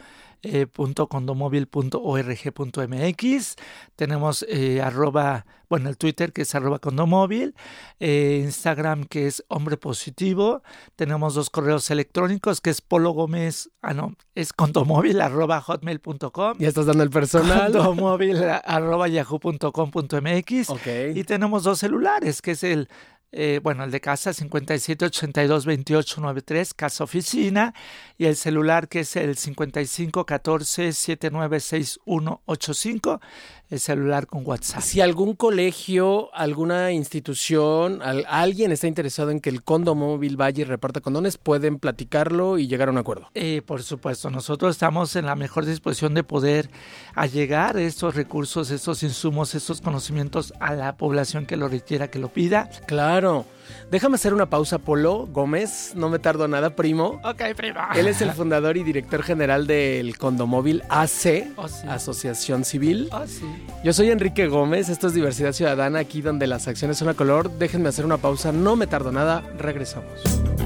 eh, 0.43 0.67
condomóvil.org.mx. 1.09 3.55
Tenemos 3.95 4.45
eh, 4.47 4.81
arroba, 4.81 5.47
bueno, 5.69 5.89
el 5.89 5.97
Twitter 5.97 6.31
que 6.31 6.43
es 6.43 6.55
arroba 6.55 6.79
condomóvil, 6.79 7.53
eh, 7.99 8.39
Instagram 8.43 9.03
que 9.05 9.27
es 9.27 9.43
hombre 9.47 9.77
positivo. 9.77 10.63
Tenemos 10.95 11.35
dos 11.35 11.49
correos 11.49 11.89
electrónicos 11.91 12.61
que 12.61 12.69
es 12.69 12.79
Polo 12.81 13.11
Gómez, 13.11 13.69
ah 13.81 13.93
no, 13.93 14.15
es 14.35 14.53
condomóvil 14.53 15.21
arroba 15.21 15.59
hotmail.com. 15.61 16.57
Ya 16.59 16.67
estás 16.67 16.85
dando 16.85 17.03
el 17.03 17.09
personal. 17.09 17.71
Condomóvil 17.71 18.43
arroba 18.43 19.07
yahoo.com.mx. 19.07 20.69
Y 21.15 21.23
tenemos 21.23 21.63
dos 21.63 21.79
celulares 21.79 22.41
que 22.41 22.51
es 22.51 22.63
el 22.63 22.89
eh, 23.31 23.59
bueno, 23.61 23.83
el 23.83 23.91
de 23.91 24.01
casa 24.01 24.33
57 24.33 25.05
82 25.05 25.65
28 25.65 26.21
93, 26.21 26.73
casa 26.73 27.03
oficina, 27.03 27.73
y 28.17 28.25
el 28.25 28.35
celular 28.35 28.87
que 28.87 29.01
es 29.01 29.15
el 29.15 29.37
55 29.37 30.25
14 30.25 30.93
79 30.93 31.59
61 31.59 32.41
85 32.45 33.21
el 33.69 33.79
celular 33.79 34.27
con 34.27 34.45
WhatsApp. 34.45 34.81
Si 34.81 35.01
algún 35.01 35.35
colegio, 35.35 36.33
alguna 36.33 36.91
institución, 36.91 38.01
alguien 38.27 38.71
está 38.71 38.87
interesado 38.87 39.31
en 39.31 39.39
que 39.39 39.49
el 39.49 39.63
condomóvil 39.63 40.37
vaya 40.37 40.61
y 40.61 40.63
reparta 40.65 41.01
condones, 41.01 41.37
pueden 41.37 41.79
platicarlo 41.79 42.57
y 42.57 42.67
llegar 42.67 42.87
a 42.87 42.91
un 42.91 42.97
acuerdo. 42.97 43.29
Eh, 43.35 43.61
por 43.65 43.83
supuesto, 43.83 44.29
nosotros 44.29 44.71
estamos 44.75 45.15
en 45.15 45.25
la 45.25 45.35
mejor 45.35 45.65
disposición 45.65 46.13
de 46.13 46.23
poder 46.23 46.69
allegar 47.13 47.77
estos 47.77 48.15
recursos, 48.15 48.71
estos 48.71 49.03
insumos, 49.03 49.53
estos 49.53 49.81
conocimientos 49.81 50.53
a 50.59 50.73
la 50.73 50.97
población 50.97 51.45
que 51.45 51.57
lo 51.57 51.67
requiera, 51.67 52.09
que 52.09 52.19
lo 52.19 52.29
pida. 52.29 52.69
Claro. 52.87 53.45
Déjame 53.91 54.15
hacer 54.15 54.33
una 54.33 54.49
pausa, 54.49 54.77
Polo 54.77 55.27
Gómez. 55.27 55.93
No 55.95 56.09
me 56.09 56.19
tardo 56.19 56.47
nada, 56.47 56.75
primo. 56.75 57.19
Ok, 57.23 57.41
primo. 57.55 57.79
Él 57.95 58.07
es 58.07 58.21
el 58.21 58.31
fundador 58.31 58.77
y 58.77 58.83
director 58.83 59.23
general 59.23 59.67
del 59.67 60.17
Condomóvil 60.17 60.83
AC, 60.89 61.47
oh, 61.55 61.67
Asociación 61.87 62.65
Civil. 62.65 63.09
Oh, 63.11 63.25
sí. 63.27 63.45
Yo 63.83 63.93
soy 63.93 64.11
Enrique 64.11 64.47
Gómez. 64.47 64.89
Esto 64.89 65.07
es 65.07 65.13
Diversidad 65.13 65.53
Ciudadana, 65.53 65.99
aquí 65.99 66.21
donde 66.21 66.47
las 66.47 66.67
acciones 66.67 66.97
son 66.97 67.09
a 67.09 67.13
color. 67.13 67.51
Déjenme 67.51 67.89
hacer 67.89 68.05
una 68.05 68.17
pausa. 68.17 68.51
No 68.51 68.75
me 68.75 68.87
tardo 68.87 69.11
nada. 69.11 69.43
Regresamos. 69.57 70.21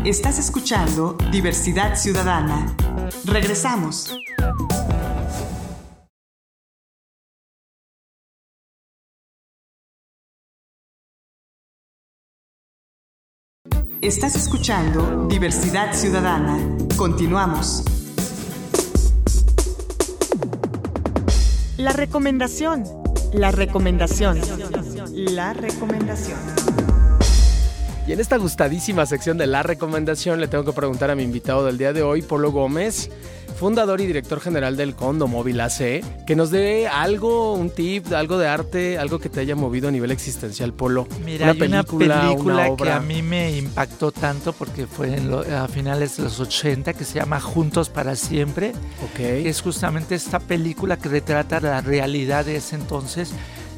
Estás 0.06 0.40
escuchando 0.40 1.18
Diversidad 1.32 1.96
Ciudadana. 1.96 2.76
Regresamos. 3.26 4.14
Estás 14.04 14.36
escuchando 14.36 15.28
Diversidad 15.30 15.94
Ciudadana. 15.94 16.60
Continuamos. 16.98 17.86
La 21.78 21.94
recomendación. 21.94 22.84
La 23.32 23.52
recomendación. 23.52 24.42
La 25.14 25.54
recomendación. 25.54 26.38
Y 28.06 28.12
en 28.12 28.20
esta 28.20 28.36
gustadísima 28.36 29.06
sección 29.06 29.38
de 29.38 29.48
la 29.48 29.64
recomendación 29.64 30.42
le 30.42 30.50
tengo 30.50 30.66
que 30.66 30.74
preguntar 30.74 31.10
a 31.10 31.16
mi 31.16 31.24
invitado 31.24 31.66
del 31.66 31.78
día 31.78 31.94
de 31.94 32.04
hoy, 32.04 32.22
Polo 32.24 32.52
Gómez, 32.52 33.10
fundador 33.54 34.02
y 34.02 34.06
director 34.06 34.40
general 34.40 34.76
del 34.78 34.96
Condo 34.96 35.28
Móvil 35.28 35.60
AC, 35.62 36.04
que 36.26 36.36
nos 36.36 36.52
dé 36.52 36.88
algo, 36.88 37.54
un 37.54 37.70
tip, 37.70 38.12
algo 38.14 38.38
de 38.38 38.48
arte, 38.48 38.98
algo 38.98 39.20
que 39.20 39.30
te 39.30 39.40
haya 39.40 39.56
movido 39.56 39.88
a 39.88 39.92
nivel 39.92 40.12
existencial, 40.12 40.74
Polo. 40.74 41.08
Mira, 41.24 41.46
una 41.46 41.54
película, 41.54 42.16
una 42.16 42.30
película 42.30 42.76
que 42.76 42.92
a 42.92 43.00
mí 43.00 43.22
me 43.22 43.58
impactó 43.58 44.12
tanto 44.12 44.54
porque 44.54 44.88
fue 44.88 45.16
a 45.56 45.68
finales 45.68 46.18
de 46.18 46.24
los 46.24 46.40
80 46.40 46.94
que 46.94 47.06
se 47.06 47.20
llama 47.20 47.40
Juntos 47.40 47.90
para 47.90 48.16
Siempre. 48.16 48.74
Ok. 49.04 49.20
es 49.20 49.62
justamente 49.62 50.16
esta 50.16 50.40
película 50.40 50.98
que 50.98 51.10
retrata 51.10 51.60
la 51.60 51.82
realidad 51.82 52.46
de 52.46 52.58
ese 52.58 52.76
entonces 52.76 53.34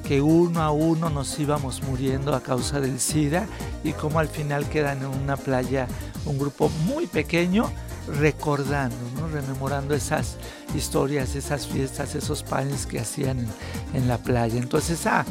que 0.08 0.22
uno 0.22 0.62
a 0.62 0.72
uno 0.72 1.10
nos 1.10 1.38
íbamos 1.39 1.82
muriendo 1.84 2.36
a 2.36 2.41
causa 2.41 2.79
del 2.79 3.00
SIDA 3.00 3.48
y 3.84 3.94
cómo 3.94 4.20
al 4.20 4.27
final 4.27 4.70
quedan 4.70 5.00
en 5.00 5.08
una 5.08 5.36
playa 5.36 5.88
un 6.25 6.38
grupo 6.38 6.70
muy 6.86 7.08
pequeño 7.08 7.72
recordando, 8.07 8.95
¿no? 9.19 9.27
rememorando 9.27 9.93
esas 9.93 10.38
historias, 10.75 11.35
esas 11.35 11.67
fiestas, 11.67 12.15
esos 12.15 12.43
panes 12.43 12.85
que 12.85 13.00
hacían 13.00 13.47
en, 13.93 14.07
la 14.07 14.17
playa. 14.17 14.57
Entonces, 14.59 15.05
ah, 15.07 15.25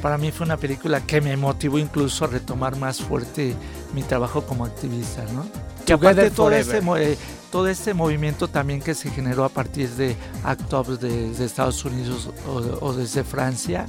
para 0.00 0.18
mí 0.18 0.30
fue 0.30 0.46
una 0.46 0.56
película 0.56 1.00
que 1.00 1.20
me 1.20 1.36
motivó 1.36 1.78
incluso 1.78 2.24
a 2.24 2.28
retomar 2.28 2.76
más 2.76 3.00
fuerte 3.00 3.54
mi 3.94 4.02
trabajo 4.02 4.42
como 4.42 4.64
activista, 4.64 5.24
¿no? 5.32 5.46
Que 5.84 5.94
aparte 5.94 6.30
todo 6.30 6.52
ese, 6.52 6.80
todo 7.50 7.68
este 7.68 7.92
movimiento 7.92 8.48
también 8.48 8.80
que 8.80 8.94
se 8.94 9.10
generó 9.10 9.44
a 9.44 9.48
partir 9.48 9.90
de 9.90 10.16
Act 10.44 10.72
Up 10.72 10.98
de, 10.98 11.44
Estados 11.44 11.84
Unidos 11.84 12.30
o, 12.48 12.86
o, 12.86 12.92
desde 12.94 13.24
Francia, 13.24 13.86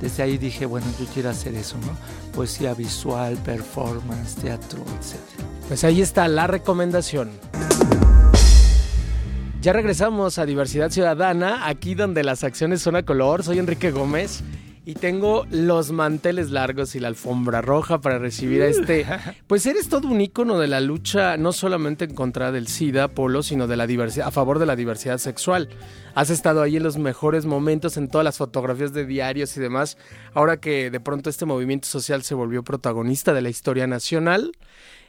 desde 0.00 0.24
ahí 0.24 0.38
dije, 0.38 0.66
bueno, 0.66 0.86
yo 0.98 1.06
quiero 1.14 1.30
hacer 1.30 1.54
eso, 1.54 1.78
¿no? 1.78 1.96
Poesía 2.34 2.74
visual, 2.74 3.36
performance, 3.36 4.34
teatro, 4.34 4.80
etc. 4.80 5.55
Pues 5.68 5.82
ahí 5.82 6.00
está 6.00 6.28
la 6.28 6.46
recomendación. 6.46 7.30
Ya 9.60 9.72
regresamos 9.72 10.38
a 10.38 10.46
Diversidad 10.46 10.90
Ciudadana, 10.90 11.66
aquí 11.66 11.96
donde 11.96 12.22
las 12.22 12.44
acciones 12.44 12.80
son 12.80 12.94
a 12.94 13.02
color. 13.02 13.42
Soy 13.42 13.58
Enrique 13.58 13.90
Gómez 13.90 14.44
y 14.84 14.94
tengo 14.94 15.44
los 15.50 15.90
manteles 15.90 16.52
largos 16.52 16.94
y 16.94 17.00
la 17.00 17.08
alfombra 17.08 17.62
roja 17.62 18.00
para 18.00 18.20
recibir 18.20 18.62
a 18.62 18.68
este. 18.68 19.04
Pues 19.48 19.66
eres 19.66 19.88
todo 19.88 20.06
un 20.06 20.20
ícono 20.20 20.60
de 20.60 20.68
la 20.68 20.80
lucha, 20.80 21.36
no 21.36 21.50
solamente 21.52 22.04
en 22.04 22.14
contra 22.14 22.52
del 22.52 22.68
SIDA, 22.68 23.08
Polo, 23.08 23.42
sino 23.42 23.66
de 23.66 23.76
la 23.76 23.88
diversidad, 23.88 24.28
a 24.28 24.30
favor 24.30 24.60
de 24.60 24.66
la 24.66 24.76
diversidad 24.76 25.18
sexual. 25.18 25.68
Has 26.14 26.30
estado 26.30 26.62
ahí 26.62 26.76
en 26.76 26.84
los 26.84 26.96
mejores 26.96 27.44
momentos, 27.44 27.96
en 27.96 28.06
todas 28.06 28.24
las 28.24 28.38
fotografías 28.38 28.92
de 28.92 29.04
diarios 29.04 29.56
y 29.56 29.60
demás. 29.60 29.98
Ahora 30.32 30.58
que 30.58 30.90
de 30.90 31.00
pronto 31.00 31.28
este 31.28 31.44
movimiento 31.44 31.88
social 31.88 32.22
se 32.22 32.36
volvió 32.36 32.62
protagonista 32.62 33.34
de 33.34 33.42
la 33.42 33.48
historia 33.48 33.88
nacional, 33.88 34.52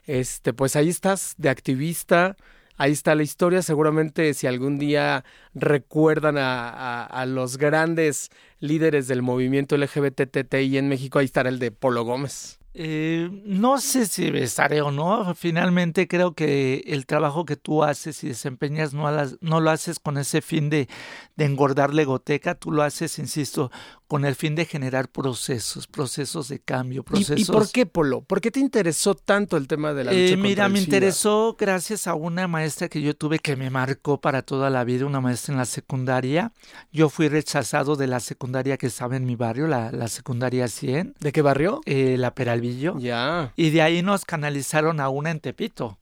este, 0.08 0.54
pues 0.54 0.76
ahí 0.76 0.90
estás 0.90 1.36
de 1.38 1.50
activista 1.50 2.36
ahí 2.78 2.92
está 2.92 3.16
la 3.16 3.24
historia. 3.24 3.62
Seguramente 3.62 4.34
si 4.34 4.48
algún 4.48 4.78
día 4.78 5.26
recuerdan 5.54 6.36
a, 6.38 7.26
los 7.28 7.58
grandes 7.58 8.30
líderes 8.60 9.08
del 9.08 9.22
movimiento 9.22 9.76
LGBTTI 9.78 10.78
en 10.78 10.88
México, 10.88 11.20
ahí 11.20 11.26
estará 11.26 11.50
el 11.50 11.60
de 11.60 11.72
Polo 11.72 12.04
Gómez. 12.04 12.57
Eh, 12.80 13.28
no 13.44 13.80
sé 13.80 14.06
si 14.06 14.28
estaré 14.28 14.82
o 14.82 14.92
no. 14.92 15.34
Finalmente 15.34 16.08
creo 16.08 16.36
que 16.36 16.84
el 16.86 17.08
trabajo 17.08 17.44
que 17.44 17.56
tú 17.56 17.84
haces 17.84 18.24
y 18.24 18.28
desempeñas 18.28 18.94
no, 18.94 19.10
no 19.42 19.62
lo 19.62 19.72
haces 19.72 19.98
con 19.98 20.20
ese 20.20 20.44
fin 20.44 20.70
de, 20.70 20.88
de 21.36 21.46
engordar 21.46 21.92
la 21.96 22.04
egoteca, 22.04 22.54
tú 22.54 22.72
lo 22.72 22.84
haces, 22.84 23.18
insisto, 23.18 23.72
con 24.08 24.26
el 24.26 24.36
fin 24.36 24.54
de 24.54 24.66
generar 24.66 25.10
procesos, 25.10 25.88
procesos 25.88 26.50
de 26.50 26.60
cambio, 26.60 27.04
procesos... 27.04 27.40
¿Y, 27.40 27.52
por 27.52 27.72
qué, 27.72 27.88
Polo? 27.88 28.22
¿Por 28.22 28.42
qué 28.42 28.52
te 28.52 28.60
interesó 28.60 29.16
tanto 29.16 29.58
el 29.58 29.68
tema 29.68 29.94
de 29.94 30.04
la 30.04 30.12
lucha 30.12 30.34
eh, 30.34 30.38
Mira, 30.38 30.70
me 30.70 30.80
interesó 30.80 31.58
gracias 31.60 32.06
a 32.06 32.14
una 32.14 32.48
maestra 32.48 32.90
que 32.90 33.02
yo 33.02 33.16
tuve 33.16 33.40
que 33.40 33.56
me 33.56 33.72
marcó 33.72 34.22
para 34.22 34.44
toda 34.44 34.70
la 34.70 34.84
vida, 34.84 35.08
una 35.08 35.20
maestra 35.20 35.54
en 35.54 35.58
la 35.58 35.66
secundaria. 35.66 36.54
Yo 36.92 37.10
fui 37.10 37.28
rechazado 37.28 37.96
de 37.96 38.06
la 38.06 38.20
secundaria 38.20 38.78
que 38.78 38.86
estaba 38.86 39.18
en 39.18 39.26
mi 39.26 39.36
barrio, 39.36 39.68
la, 39.68 39.92
la 39.92 40.08
secundaria 40.08 40.68
100. 40.68 41.16
¿De 41.20 41.32
qué 41.32 41.42
barrio? 41.42 41.82
Eh, 41.86 42.18
la 42.18 42.36
Peralvillo. 42.36 42.67
Ya. 43.00 43.54
Y 43.56 43.70
de 43.70 43.82
ahí 43.82 44.02
nos 44.02 44.26
canalizaron 44.26 45.00
a 45.00 45.10
una 45.10 45.32
en 45.32 45.40
Tepito 45.40 45.98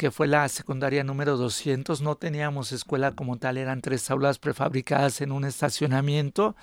que 0.00 0.10
fue 0.10 0.26
la 0.26 0.48
secundaria 0.48 1.04
número 1.04 1.36
200. 1.36 2.00
No 2.00 2.16
teníamos 2.16 2.72
escuela 2.72 3.12
como 3.12 3.36
tal, 3.36 3.58
eran 3.58 3.82
tres 3.82 4.10
aulas 4.10 4.38
prefabricadas 4.38 5.20
en 5.20 5.30
un 5.30 5.44
estacionamiento. 5.44 6.56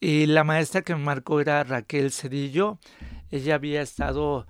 Y 0.00 0.24
la 0.24 0.44
maestra 0.44 0.80
que 0.80 0.94
me 0.94 1.04
marcó 1.04 1.40
era 1.40 1.62
Raquel 1.62 2.10
Cedillo. 2.10 2.78
Ella 3.30 3.56
había 3.56 3.82
estado 3.82 4.46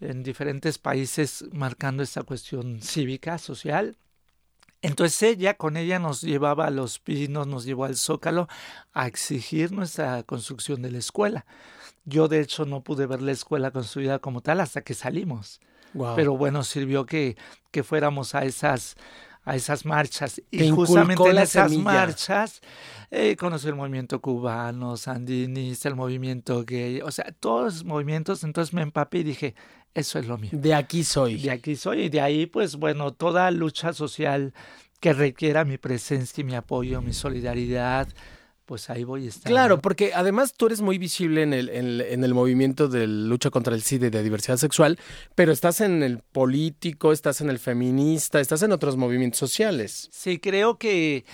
en 0.00 0.22
diferentes 0.22 0.78
países 0.78 1.44
marcando 1.52 2.02
esta 2.02 2.22
cuestión 2.22 2.80
cívica, 2.80 3.36
social. 3.36 3.98
Entonces 4.80 5.22
ella, 5.22 5.52
con 5.54 5.76
ella 5.76 5.98
nos 5.98 6.22
llevaba 6.22 6.68
a 6.68 6.70
los 6.70 6.98
pinos, 7.00 7.46
nos 7.46 7.66
llevó 7.66 7.84
al 7.84 7.96
zócalo 7.96 8.48
a 8.94 9.06
exigir 9.06 9.72
nuestra 9.72 10.22
construcción 10.22 10.80
de 10.80 10.92
la 10.92 10.98
escuela. 10.98 11.44
Yo 12.08 12.28
de 12.28 12.40
hecho 12.40 12.64
no 12.64 12.82
pude 12.82 13.06
ver 13.06 13.22
la 13.22 13.32
escuela 13.32 13.70
construida 13.70 14.18
como 14.18 14.40
tal 14.40 14.60
hasta 14.60 14.82
que 14.82 14.94
salimos. 14.94 15.60
Pero 16.16 16.36
bueno, 16.36 16.64
sirvió 16.64 17.06
que, 17.06 17.36
que 17.70 17.82
fuéramos 17.82 18.34
a 18.34 18.44
esas 18.44 18.96
a 19.48 19.56
esas 19.56 19.86
marchas. 19.86 20.42
y 20.50 20.68
justamente 20.68 21.30
en 21.30 21.38
esas 21.38 21.72
marchas 21.72 22.60
eh, 23.10 23.34
conocí 23.34 23.66
el 23.66 23.76
movimiento 23.76 24.20
cubano, 24.20 24.98
sandinista, 24.98 25.88
el 25.88 25.96
movimiento 25.96 26.64
gay, 26.66 27.00
o 27.00 27.10
sea, 27.10 27.32
todos 27.40 27.76
los 27.76 27.84
movimientos. 27.84 28.44
Entonces 28.44 28.74
me 28.74 28.82
empapé 28.82 29.20
y 29.20 29.22
dije, 29.22 29.54
eso 29.94 30.18
es 30.18 30.26
lo 30.26 30.36
mío. 30.36 30.50
De 30.52 30.74
aquí 30.74 31.02
soy. 31.02 31.38
De 31.40 31.50
aquí 31.50 31.76
soy. 31.76 32.02
Y 32.02 32.08
de 32.10 32.20
ahí, 32.20 32.44
pues 32.44 32.76
bueno, 32.76 33.14
toda 33.14 33.50
lucha 33.50 33.94
social 33.94 34.52
que 35.00 35.14
requiera 35.14 35.64
mi 35.64 35.78
presencia 35.78 36.42
y 36.42 36.44
mi 36.44 36.54
apoyo, 36.54 37.00
mi 37.00 37.14
solidaridad, 37.14 38.08
pues 38.68 38.90
ahí 38.90 39.02
voy 39.02 39.24
a 39.24 39.28
estar. 39.30 39.50
Claro, 39.50 39.80
porque 39.80 40.12
además 40.14 40.52
tú 40.54 40.66
eres 40.66 40.82
muy 40.82 40.98
visible 40.98 41.42
en 41.42 41.54
el, 41.54 41.70
en, 41.70 42.22
el 42.22 42.34
movimiento 42.34 42.86
de 42.86 43.06
lucha 43.06 43.48
contra 43.48 43.74
el 43.74 43.82
SIDA 43.82 44.08
y 44.08 44.10
de 44.10 44.22
diversidad 44.22 44.58
sexual, 44.58 44.98
pero 45.34 45.52
estás 45.52 45.80
en 45.80 46.02
el 46.02 46.18
político, 46.18 47.10
estás 47.10 47.40
en 47.40 47.48
el 47.48 47.58
feminista, 47.58 48.40
estás 48.40 48.62
en 48.62 48.72
otros 48.72 48.98
movimientos 48.98 49.38
sociales. 49.38 50.10
Sí, 50.12 50.38
creo 50.38 50.76
que 50.76 51.24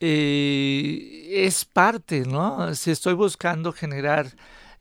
eh, 0.00 1.44
es 1.46 1.64
parte, 1.64 2.22
¿no? 2.22 2.74
Si 2.74 2.90
estoy 2.90 3.14
buscando 3.14 3.72
generar... 3.72 4.26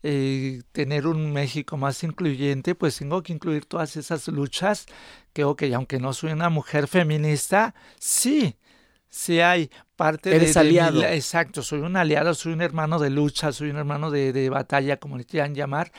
Eh, 0.04 0.64
tener 0.72 1.06
un 1.06 1.32
México 1.32 1.78
más 1.78 2.04
incluyente, 2.04 2.74
pues 2.74 2.98
tengo 2.98 3.22
que 3.22 3.34
incluir 3.34 3.68
todas 3.68 3.96
esas 3.98 4.28
luchas 4.30 4.88
que, 5.32 5.44
ok, 5.44 5.62
aunque 5.76 6.00
no 6.00 6.12
soy 6.14 6.32
una 6.32 6.50
mujer 6.50 6.88
feminista, 6.88 7.76
sí, 8.00 8.56
sí 9.10 9.42
hay 9.42 9.70
parte 10.02 10.36
Eres 10.36 10.56
de, 10.56 10.60
aliado. 10.60 11.04
exacto, 11.04 11.62
soy 11.62 11.82
un 11.82 11.96
aliado, 11.96 12.34
soy 12.34 12.54
un 12.54 12.62
hermano 12.62 12.98
de 12.98 13.12
lucha, 13.12 13.52
soy 13.52 13.70
un 13.70 13.78
hermano 13.78 14.10
de, 14.10 14.34
de 14.34 14.50
batalla, 14.50 14.98
como 14.98 15.16
le 15.16 15.26
quieran 15.26 15.54
llamar, 15.54 15.92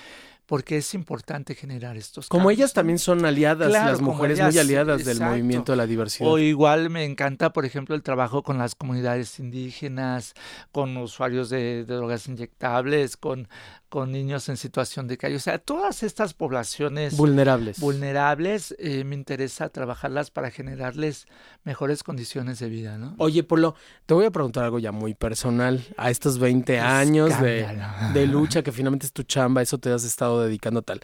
porque 0.47 0.78
es 0.78 0.92
importante 0.94 1.54
generar 1.54 1.97
estos 1.97 2.28
Como 2.28 2.50
ellas 2.50 2.73
también 2.73 2.99
son 2.99 3.25
aliadas, 3.25 3.71
las 3.71 4.00
mujeres 4.00 4.40
muy 4.40 4.59
aliadas 4.59 5.04
del 5.04 5.21
movimiento 5.21 5.71
de 5.71 5.76
la 5.76 5.87
diversidad. 5.87 6.28
O 6.28 6.37
igual 6.38 6.90
me 6.90 7.04
encanta, 7.04 7.52
por 7.52 7.64
ejemplo, 7.64 7.94
el 7.94 8.02
trabajo 8.02 8.42
con 8.42 8.59
las 8.59 8.75
comunidades 8.75 9.38
indígenas, 9.38 10.35
con 10.73 10.97
usuarios 10.97 11.49
de, 11.49 11.85
drogas 11.85 12.26
inyectables, 12.26 13.16
con, 13.16 13.47
con 13.92 14.11
niños 14.11 14.49
en 14.49 14.56
situación 14.56 15.06
de 15.06 15.18
calle. 15.18 15.37
O 15.37 15.38
sea, 15.38 15.58
todas 15.58 16.02
estas 16.02 16.32
poblaciones 16.32 17.14
vulnerables, 17.14 17.78
vulnerables 17.78 18.75
eh, 18.78 19.04
me 19.04 19.14
interesa 19.14 19.68
trabajarlas 19.68 20.30
para 20.30 20.50
generarles 20.50 21.26
mejores 21.62 22.02
condiciones 22.02 22.58
de 22.58 22.70
vida. 22.70 22.96
¿no? 22.96 23.14
Oye, 23.18 23.42
Polo, 23.42 23.75
te 24.06 24.14
voy 24.14 24.25
a 24.25 24.30
preguntar 24.30 24.64
algo 24.64 24.78
ya 24.78 24.92
muy 24.92 25.12
personal. 25.12 25.84
A 25.99 26.11
estos 26.11 26.38
20 26.38 26.80
años 26.80 27.38
de, 27.38 27.68
de 28.14 28.26
lucha 28.26 28.62
que 28.62 28.72
finalmente 28.72 29.04
es 29.04 29.12
tu 29.12 29.25
chamba, 29.25 29.61
eso 29.61 29.76
te 29.76 29.92
has 29.92 30.04
estado 30.04 30.40
dedicando 30.40 30.80
tal. 30.80 31.00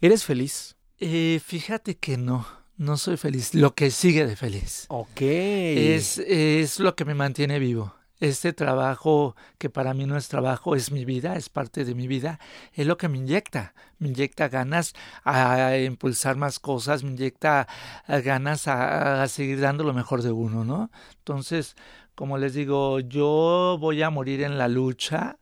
¿Eres 0.00 0.22
feliz? 0.22 0.76
Eh, 1.00 1.40
fíjate 1.44 1.96
que 1.96 2.18
no, 2.18 2.46
no 2.76 2.98
soy 2.98 3.16
feliz. 3.16 3.52
Lo 3.52 3.74
que 3.74 3.90
sigue 3.90 4.28
de 4.28 4.36
feliz. 4.36 4.84
Ok. 4.90 5.22
Es, 5.22 6.18
es 6.18 6.78
lo 6.78 6.94
que 6.94 7.04
me 7.04 7.14
mantiene 7.16 7.58
vivo. 7.58 7.97
Este 8.20 8.52
trabajo, 8.52 9.36
que 9.58 9.70
para 9.70 9.94
mí 9.94 10.06
no 10.06 10.16
es 10.16 10.28
trabajo, 10.28 10.74
es 10.74 10.90
mi 10.90 11.04
vida, 11.04 11.36
es 11.36 11.48
parte 11.48 11.84
de 11.84 11.94
mi 11.94 12.08
vida, 12.08 12.40
es 12.72 12.86
lo 12.86 12.96
que 12.96 13.08
me 13.08 13.18
inyecta. 13.18 13.74
Me 13.98 14.08
inyecta 14.08 14.48
ganas 14.48 14.94
a 15.24 15.76
impulsar 15.76 16.36
más 16.36 16.58
cosas, 16.58 17.04
me 17.04 17.10
inyecta 17.10 17.68
ganas 18.08 18.68
a, 18.68 19.22
a 19.22 19.28
seguir 19.28 19.60
dando 19.60 19.84
lo 19.84 19.92
mejor 19.92 20.22
de 20.22 20.32
uno, 20.32 20.64
¿no? 20.64 20.90
Entonces, 21.18 21.76
como 22.14 22.38
les 22.38 22.54
digo, 22.54 23.00
yo 23.00 23.76
voy 23.80 24.02
a 24.02 24.10
morir 24.10 24.42
en 24.42 24.58
la 24.58 24.68
lucha. 24.68 25.38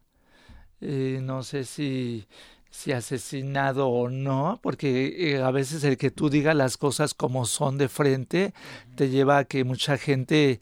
Eh, 0.81 1.21
no 1.23 1.43
sé 1.43 1.65
si 1.65 2.27
si 2.77 2.93
asesinado 2.93 3.89
o 3.89 4.11
no, 4.11 4.61
porque 4.63 5.33
eh, 5.33 5.43
a 5.43 5.51
veces 5.51 5.83
el 5.85 5.97
que 5.97 6.11
tú 6.11 6.29
digas 6.29 6.55
las 6.55 6.77
cosas 6.77 7.15
como 7.15 7.47
son 7.47 7.79
de 7.79 7.89
frente 7.89 8.53
te 8.97 9.09
lleva 9.09 9.39
a 9.39 9.45
que 9.45 9.65
mucha 9.65 9.97
gente 9.97 10.61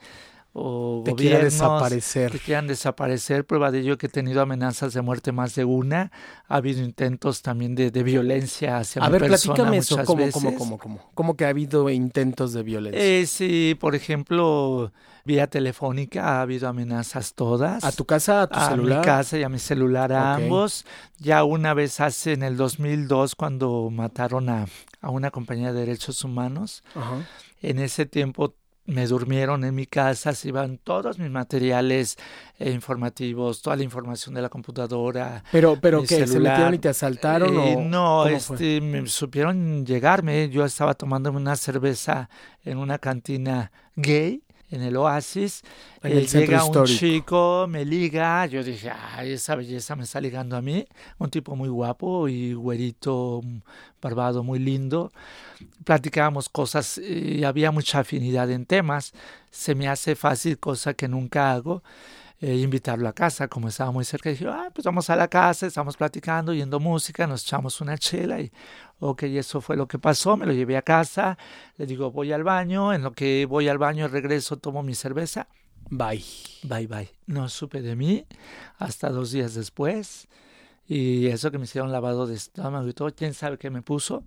o 0.56 1.02
te 1.04 1.14
quieran 1.16 1.42
desaparecer. 1.42 2.30
Te 2.30 2.38
quieran 2.38 2.68
desaparecer. 2.68 3.44
Prueba 3.44 3.72
de 3.72 3.80
ello 3.80 3.98
que 3.98 4.06
he 4.06 4.08
tenido 4.08 4.40
amenazas 4.40 4.94
de 4.94 5.02
muerte 5.02 5.32
más 5.32 5.56
de 5.56 5.64
una. 5.64 6.12
Ha 6.46 6.56
habido 6.56 6.80
intentos 6.80 7.42
también 7.42 7.74
de, 7.74 7.90
de 7.90 8.02
violencia 8.04 8.78
hacia 8.78 9.02
a 9.02 9.06
mi 9.06 9.18
ver, 9.18 9.28
persona 9.28 9.76
eso. 9.76 9.96
¿Cómo, 10.04 10.30
cómo, 10.30 10.54
cómo, 10.54 10.78
cómo? 10.78 11.10
¿Cómo 11.12 11.36
que 11.36 11.44
ha 11.44 11.48
habido 11.48 11.90
intentos 11.90 12.52
de 12.52 12.62
violencia? 12.62 13.02
Eh, 13.02 13.26
sí, 13.26 13.76
por 13.80 13.96
ejemplo, 13.96 14.92
vía 15.24 15.48
telefónica 15.48 16.38
ha 16.38 16.42
habido 16.42 16.68
amenazas 16.68 17.34
todas. 17.34 17.82
¿A 17.82 17.90
tu 17.90 18.04
casa, 18.04 18.42
a 18.42 18.46
tu 18.46 18.60
celular? 18.60 18.98
A 18.98 19.00
mi 19.00 19.04
casa 19.04 19.36
y 19.36 19.42
a 19.42 19.48
mi 19.48 19.58
celular, 19.58 20.12
a 20.12 20.36
ambos. 20.36 20.86
Ya 21.18 21.42
una 21.42 21.74
vez 21.74 21.98
hace 21.98 22.32
en 22.32 22.44
el 22.44 22.56
2002 22.56 23.34
cuando 23.34 23.90
mataron 23.90 24.48
a, 24.48 24.66
a 25.00 25.10
una 25.10 25.32
compañía 25.32 25.72
de 25.72 25.80
derechos 25.80 26.22
humanos. 26.22 26.84
Ajá. 26.94 27.26
En 27.60 27.80
ese 27.80 28.06
tiempo 28.06 28.54
me 28.86 29.06
durmieron 29.06 29.64
en 29.64 29.74
mi 29.74 29.86
casa, 29.86 30.34
se 30.34 30.48
iban 30.48 30.78
todos 30.78 31.18
mis 31.18 31.30
materiales 31.30 32.16
eh, 32.58 32.70
informativos, 32.70 33.62
toda 33.62 33.76
la 33.76 33.82
información 33.82 34.34
de 34.34 34.42
la 34.42 34.48
computadora. 34.48 35.42
Pero, 35.50 35.78
pero 35.80 36.02
¿qué? 36.02 36.26
¿Se 36.26 36.38
metieron 36.38 36.74
y 36.74 36.78
te 36.78 36.88
asaltaron? 36.90 37.56
Eh, 37.58 37.76
o 37.76 37.80
no, 37.80 38.26
este, 38.26 38.80
me 38.80 39.06
supieron 39.06 39.86
llegarme. 39.86 40.48
Yo 40.50 40.64
estaba 40.64 40.94
tomándome 40.94 41.38
una 41.38 41.56
cerveza 41.56 42.28
en 42.64 42.78
una 42.78 42.98
cantina 42.98 43.72
gay 43.96 44.42
en 44.70 44.82
el 44.82 44.96
oasis. 44.96 45.62
En 46.02 46.12
el 46.12 46.24
eh, 46.24 46.26
llega 46.26 46.58
histórico. 46.58 46.80
un 46.80 46.86
chico, 46.86 47.66
me 47.68 47.84
liga, 47.84 48.46
yo 48.46 48.62
dije, 48.62 48.90
ay, 48.90 49.32
esa 49.32 49.54
belleza 49.54 49.96
me 49.96 50.04
está 50.04 50.20
ligando 50.20 50.56
a 50.56 50.62
mí. 50.62 50.86
Un 51.18 51.30
tipo 51.30 51.56
muy 51.56 51.68
guapo 51.68 52.28
y 52.28 52.54
güerito, 52.54 53.42
barbado, 54.00 54.42
muy 54.42 54.58
lindo. 54.58 55.12
Platicábamos 55.84 56.48
cosas 56.48 56.98
y 56.98 57.44
había 57.44 57.70
mucha 57.70 58.00
afinidad 58.00 58.50
en 58.50 58.66
temas. 58.66 59.12
Se 59.50 59.74
me 59.74 59.88
hace 59.88 60.16
fácil, 60.16 60.58
cosa 60.58 60.94
que 60.94 61.08
nunca 61.08 61.52
hago. 61.52 61.82
Eh, 62.40 62.56
invitarlo 62.56 63.08
a 63.08 63.12
casa, 63.12 63.46
como 63.46 63.68
estaba 63.68 63.92
muy 63.92 64.04
cerca, 64.04 64.28
dije, 64.28 64.46
ah, 64.48 64.68
pues 64.74 64.84
vamos 64.84 65.08
a 65.08 65.14
la 65.14 65.28
casa, 65.28 65.66
estamos 65.66 65.96
platicando, 65.96 66.50
oyendo 66.50 66.80
música, 66.80 67.28
nos 67.28 67.42
echamos 67.44 67.80
una 67.80 67.96
chela 67.96 68.40
y, 68.40 68.52
ok, 68.98 69.22
eso 69.22 69.60
fue 69.60 69.76
lo 69.76 69.86
que 69.86 70.00
pasó, 70.00 70.36
me 70.36 70.44
lo 70.44 70.52
llevé 70.52 70.76
a 70.76 70.82
casa, 70.82 71.38
le 71.76 71.86
digo, 71.86 72.10
voy 72.10 72.32
al 72.32 72.42
baño, 72.42 72.92
en 72.92 73.02
lo 73.02 73.12
que 73.12 73.46
voy 73.46 73.68
al 73.68 73.78
baño 73.78 74.08
regreso, 74.08 74.56
tomo 74.56 74.82
mi 74.82 74.96
cerveza, 74.96 75.46
bye, 75.90 76.24
bye, 76.64 76.88
bye. 76.88 77.08
No 77.26 77.48
supe 77.48 77.80
de 77.82 77.94
mí 77.94 78.26
hasta 78.78 79.10
dos 79.10 79.30
días 79.30 79.54
después 79.54 80.26
y 80.88 81.28
eso 81.28 81.52
que 81.52 81.58
me 81.58 81.64
hicieron 81.64 81.92
lavado 81.92 82.26
de 82.26 82.34
estómago 82.34 82.88
y 82.88 82.92
todo, 82.92 83.14
quién 83.14 83.32
sabe 83.32 83.58
qué 83.58 83.70
me 83.70 83.80
puso 83.80 84.24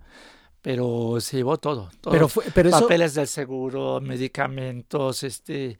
pero 0.61 1.17
se 1.21 1.37
llevó 1.37 1.57
todo, 1.57 1.89
todo 2.01 2.11
pero 2.11 2.27
fue, 2.27 2.45
pero 2.53 2.71
papeles 2.71 3.11
eso... 3.11 3.21
del 3.21 3.27
seguro, 3.27 4.01
medicamentos, 4.01 5.23
este 5.23 5.77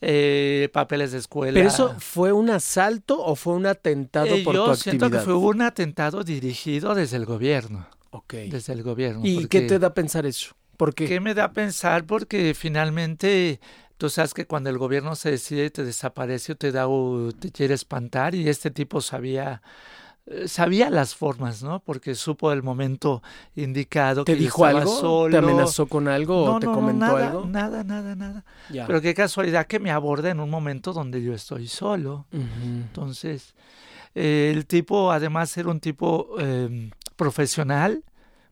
eh, 0.00 0.68
papeles 0.72 1.12
de 1.12 1.18
escuela. 1.18 1.58
¿Pero 1.58 1.68
eso 1.68 1.94
fue 1.98 2.32
un 2.32 2.50
asalto 2.50 3.22
o 3.22 3.36
fue 3.36 3.54
un 3.54 3.66
atentado 3.66 4.34
eh, 4.34 4.42
por 4.44 4.54
yo 4.54 4.66
tu 4.66 4.76
siento 4.76 5.06
actividad? 5.06 5.24
que 5.24 5.24
fue 5.24 5.34
un 5.36 5.62
atentado 5.62 6.22
dirigido 6.22 6.94
desde 6.94 7.16
el 7.16 7.24
gobierno. 7.24 7.88
Ok. 8.10 8.34
Desde 8.50 8.72
el 8.72 8.82
gobierno. 8.82 9.20
¿Y 9.24 9.34
porque, 9.36 9.48
qué 9.48 9.66
te 9.66 9.78
da 9.78 9.88
a 9.88 9.94
pensar 9.94 10.26
eso? 10.26 10.54
¿Por 10.76 10.94
qué? 10.94 11.06
¿Qué 11.06 11.20
me 11.20 11.34
da 11.34 11.44
a 11.44 11.52
pensar? 11.52 12.04
Porque 12.04 12.54
finalmente 12.54 13.60
tú 13.96 14.10
sabes 14.10 14.34
que 14.34 14.46
cuando 14.46 14.70
el 14.70 14.78
gobierno 14.78 15.16
se 15.16 15.30
decide 15.30 15.70
te 15.70 15.84
desaparece 15.84 16.52
o 16.52 16.56
te 16.56 16.72
da 16.72 16.86
o 16.88 17.32
te 17.32 17.50
quiere 17.50 17.74
espantar 17.74 18.34
y 18.34 18.48
este 18.48 18.70
tipo 18.70 19.00
sabía 19.00 19.62
sabía 20.46 20.90
las 20.90 21.14
formas, 21.14 21.62
¿no? 21.62 21.80
Porque 21.80 22.14
supo 22.14 22.52
el 22.52 22.62
momento 22.62 23.22
indicado 23.54 24.24
¿Te 24.24 24.34
que 24.34 24.38
dijo 24.40 24.64
algo? 24.64 24.90
solo. 25.00 25.30
¿Te 25.30 25.38
amenazó 25.38 25.86
con 25.86 26.08
algo 26.08 26.46
no, 26.46 26.56
o 26.56 26.60
te 26.60 26.66
no, 26.66 26.72
comentó 26.72 27.06
nada, 27.06 27.26
algo? 27.28 27.46
Nada, 27.46 27.84
nada, 27.84 28.16
nada. 28.16 28.44
Ya. 28.70 28.86
Pero 28.86 29.00
qué 29.00 29.14
casualidad 29.14 29.66
que 29.66 29.78
me 29.78 29.90
aborda 29.90 30.30
en 30.30 30.40
un 30.40 30.50
momento 30.50 30.92
donde 30.92 31.22
yo 31.22 31.32
estoy 31.32 31.68
solo. 31.68 32.26
Uh 32.32 32.38
-huh. 32.38 32.82
Entonces, 32.82 33.54
eh, 34.14 34.50
el 34.54 34.66
tipo, 34.66 35.12
además, 35.12 35.56
era 35.56 35.70
un 35.70 35.78
tipo 35.80 36.28
eh, 36.38 36.90
profesional, 37.16 38.02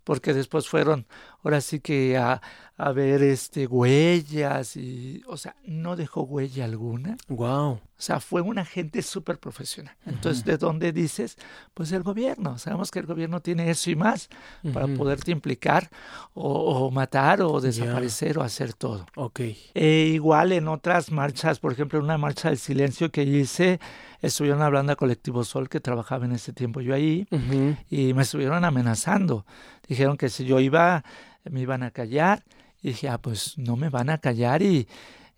porque 0.05 0.35
después 0.35 0.69
fueron, 0.69 1.07
ahora 1.45 1.61
sí 1.61 1.79
que 1.79 2.17
a, 2.17 2.41
a 2.77 2.93
ver 2.93 3.23
este 3.23 3.67
huellas 3.67 4.77
y, 4.77 5.23
o 5.29 5.37
sea, 5.37 5.55
no 5.65 5.95
dejó 5.95 6.23
huella 6.23 6.65
alguna. 6.65 7.17
Wow. 7.29 7.73
O 7.97 8.03
sea, 8.05 8.19
fue 8.19 8.41
un 8.41 8.59
agente 8.59 9.03
súper 9.03 9.39
profesional. 9.39 9.95
Entonces, 10.05 10.43
uh 10.43 10.47
-huh. 10.47 10.51
¿de 10.51 10.57
dónde 10.59 10.93
dices? 10.93 11.37
Pues 11.75 11.93
el 11.93 12.03
gobierno. 12.03 12.59
Sabemos 12.59 12.91
que 12.91 12.99
el 12.99 13.07
gobierno 13.07 13.41
tiene 13.41 13.71
eso 13.71 13.91
y 13.91 13.97
más 13.97 14.29
uh 14.63 14.69
-huh. 14.69 14.73
para 14.73 14.87
poderte 14.89 15.31
implicar 15.31 15.91
o, 16.35 16.87
o 16.87 16.91
matar 16.91 17.41
o 17.43 17.61
desaparecer 17.61 18.33
yeah. 18.33 18.43
o 18.43 18.45
hacer 18.45 18.75
todo. 18.75 19.07
Ok. 19.15 19.41
Eh, 19.75 20.11
igual 20.13 20.53
en 20.53 20.67
otras 20.69 21.13
marchas, 21.13 21.61
por 21.61 21.73
ejemplo, 21.73 21.99
en 21.99 22.05
una 22.07 22.19
marcha 22.19 22.49
del 22.49 22.59
silencio 22.59 23.11
que 23.11 23.23
hice, 23.23 23.79
estuvieron 24.21 24.63
hablando 24.63 24.93
a 24.93 24.97
Colectivo 24.97 25.45
Sol, 25.45 25.69
que 25.69 25.81
trabajaba 25.81 26.25
en 26.25 26.33
ese 26.33 26.53
tiempo 26.53 26.81
yo 26.81 26.95
ahí, 26.95 27.27
uh 27.31 27.37
-huh. 27.37 27.77
y 27.89 28.13
me 28.15 28.23
estuvieron 28.23 28.65
amenazando. 28.65 29.47
Dijeron 29.87 30.17
que 30.17 30.29
si 30.31 30.45
yo 30.45 30.61
iba, 30.61 31.05
me 31.45 31.61
iban 31.61 31.83
a 31.83 31.91
callar. 31.91 32.45
Y 32.83 32.89
dije, 32.89 33.09
ah, 33.09 33.19
pues 33.19 33.57
no 33.57 33.77
me 33.77 33.89
van 33.89 34.11
a 34.11 34.19
callar 34.19 34.63
y 34.63 34.87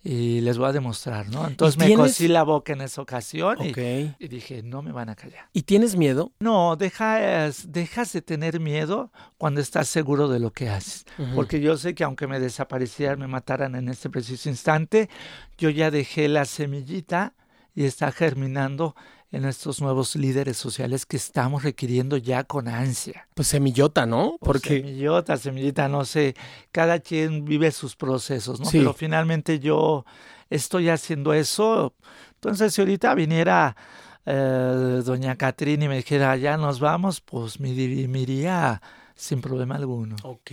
y 0.09 0.41
les 0.41 0.57
voy 0.57 0.69
a 0.69 0.73
demostrar, 0.73 1.29
¿no? 1.31 1.49
Entonces 1.49 1.77
me 1.77 1.93
cosí 1.97 2.29
la 2.29 2.45
boca 2.45 2.73
en 2.73 2.81
esa 2.81 3.03
ocasión 3.03 3.59
y, 3.61 3.73
y, 4.21 4.29
dije, 4.29 4.63
no 4.63 4.81
me 4.81 4.93
van 4.93 5.09
a 5.09 5.17
callar. 5.17 5.49
¿Y 5.53 5.63
tienes 5.63 5.97
miedo? 5.97 6.31
No, 6.39 6.77
dejas, 6.77 7.73
dejas 7.73 8.13
de 8.13 8.23
tener 8.23 8.61
miedo 8.61 9.11
cuando 9.37 9.61
estás 9.61 9.89
seguro 9.89 10.29
de 10.29 10.39
lo 10.39 10.53
que 10.53 10.69
haces. 10.69 11.07
Porque 11.35 11.61
yo 11.61 11.77
sé 11.77 11.97
que 11.97 12.05
aunque 12.05 12.29
me 12.29 12.39
desaparecieran, 12.39 13.19
me 13.19 13.27
mataran 13.27 13.75
en 13.75 13.89
este 13.89 14.09
preciso 14.09 14.49
instante, 14.49 15.11
yo 15.59 15.71
ya 15.71 15.91
dejé 15.91 16.29
la 16.29 16.45
semillita 16.45 17.35
y 17.75 17.85
está 17.85 18.13
germinando 18.13 18.95
en 19.37 19.45
estos 19.45 19.83
nuevos 19.83 20.17
líderes 20.17 20.57
sociales 20.57 21.05
que 21.05 21.17
estamos 21.17 21.63
requiriendo 21.63 22.17
ya 22.17 22.45
con 22.45 22.69
ansia. 22.69 23.29
Pues 23.35 23.49
semillota, 23.49 24.07
¿no? 24.07 24.37
Pues 24.41 24.63
Porque 24.63 24.81
semillota, 24.81 25.37
semillita, 25.37 25.89
no 25.89 26.05
sé, 26.07 26.35
cada 26.73 27.01
quien 27.01 27.45
vive 27.45 27.71
sus 27.71 27.97
procesos, 27.97 28.61
¿no? 28.61 28.69
Pero 28.73 28.95
finalmente 28.95 29.59
yo 29.59 30.07
estoy 30.49 30.89
haciendo 30.89 31.35
eso. 31.35 31.95
Entonces, 32.35 32.73
si 32.73 32.81
ahorita 32.81 33.15
viniera 33.15 33.77
eh, 34.25 35.03
doña 35.05 35.37
Catrín 35.37 35.83
y 35.83 35.89
me 35.89 35.97
dijera, 35.97 36.35
ya 36.37 36.57
nos 36.57 36.81
vamos, 36.81 37.21
pues 37.21 37.61
me, 37.61 37.69
me 38.09 38.21
iría 38.21 38.81
sin 39.15 39.43
problema 39.43 39.77
alguno. 39.77 40.17
Ok. 40.23 40.51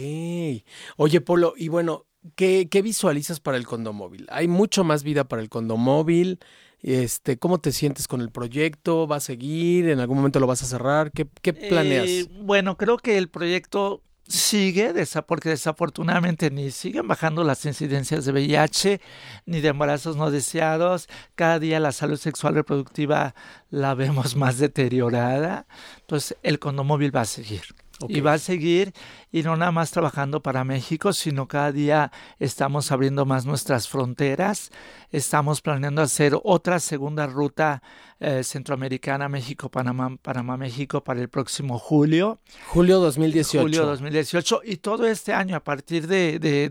Oye, 0.97 1.21
Polo, 1.21 1.53
y 1.55 1.69
bueno, 1.69 2.05
¿qué, 2.35 2.67
¿qué 2.69 2.81
visualizas 2.81 3.39
para 3.39 3.55
el 3.55 3.65
condomóvil? 3.65 4.27
Hay 4.29 4.49
mucho 4.49 4.83
más 4.83 5.03
vida 5.03 5.23
para 5.23 5.41
el 5.41 5.47
condomóvil. 5.47 6.39
Este, 6.83 7.39
¿Cómo 7.39 7.59
te 7.59 7.71
sientes 7.71 8.09
con 8.09 8.19
el 8.19 8.29
proyecto? 8.29 9.07
¿Va 9.07 9.15
a 9.15 9.21
seguir? 9.21 9.89
¿En 9.89 10.01
algún 10.01 10.17
momento 10.17 10.41
lo 10.41 10.47
vas 10.47 10.63
a 10.63 10.65
cerrar? 10.65 11.11
¿Qué, 11.11 11.27
qué 11.41 11.53
planeas? 11.53 12.07
Eh, 12.07 12.27
bueno, 12.41 12.77
creo 12.77 12.97
que 12.97 13.17
el 13.17 13.29
proyecto 13.29 14.03
sigue, 14.27 14.93
porque 15.25 15.49
desafortunadamente 15.49 16.49
ni 16.49 16.71
siguen 16.71 17.07
bajando 17.07 17.43
las 17.43 17.65
incidencias 17.65 18.25
de 18.25 18.31
VIH 18.31 19.01
ni 19.45 19.61
de 19.61 19.69
embarazos 19.69 20.17
no 20.17 20.29
deseados. 20.29 21.07
Cada 21.35 21.59
día 21.59 21.79
la 21.79 21.93
salud 21.93 22.17
sexual 22.17 22.55
reproductiva 22.55 23.33
la 23.69 23.93
vemos 23.95 24.35
más 24.35 24.57
deteriorada. 24.57 25.67
Entonces, 26.01 26.37
el 26.43 26.59
condomóvil 26.59 27.15
va 27.15 27.21
a 27.21 27.25
seguir. 27.25 27.63
Y 28.09 28.21
va 28.21 28.33
a 28.33 28.37
seguir, 28.37 28.93
y 29.31 29.43
no 29.43 29.55
nada 29.55 29.71
más 29.71 29.91
trabajando 29.91 30.41
para 30.41 30.63
México, 30.63 31.13
sino 31.13 31.47
cada 31.47 31.71
día 31.71 32.11
estamos 32.39 32.91
abriendo 32.91 33.25
más 33.25 33.45
nuestras 33.45 33.87
fronteras. 33.87 34.71
Estamos 35.11 35.61
planeando 35.61 36.01
hacer 36.01 36.37
otra 36.43 36.79
segunda 36.79 37.27
ruta 37.27 37.81
eh, 38.19 38.43
centroamericana, 38.43 39.27
México, 39.27 39.69
Panamá, 39.69 40.15
Panamá, 40.21 40.55
México 40.55 41.03
para 41.03 41.19
el 41.19 41.29
próximo 41.29 41.77
julio. 41.77 42.39
Julio 42.67 42.99
2018. 42.99 43.61
Julio 43.61 43.85
2018. 43.85 44.61
Y 44.63 44.77
todo 44.77 45.05
este 45.07 45.33
año, 45.33 45.55
a 45.55 45.63
partir 45.63 46.07
de, 46.07 46.39
de, 46.39 46.69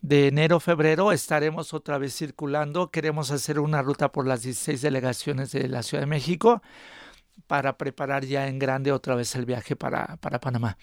de 0.00 0.26
enero, 0.26 0.60
febrero, 0.60 1.12
estaremos 1.12 1.72
otra 1.72 1.98
vez 1.98 2.16
circulando. 2.16 2.90
Queremos 2.90 3.30
hacer 3.30 3.60
una 3.60 3.80
ruta 3.80 4.10
por 4.10 4.26
las 4.26 4.42
16 4.42 4.82
delegaciones 4.82 5.52
de 5.52 5.68
la 5.68 5.82
Ciudad 5.82 6.02
de 6.02 6.06
México 6.06 6.62
para 7.46 7.76
preparar 7.76 8.24
ya 8.24 8.48
en 8.48 8.58
grande 8.58 8.92
otra 8.92 9.14
vez 9.14 9.34
el 9.34 9.46
viaje 9.46 9.76
para, 9.76 10.16
para 10.18 10.40
Panamá. 10.40 10.76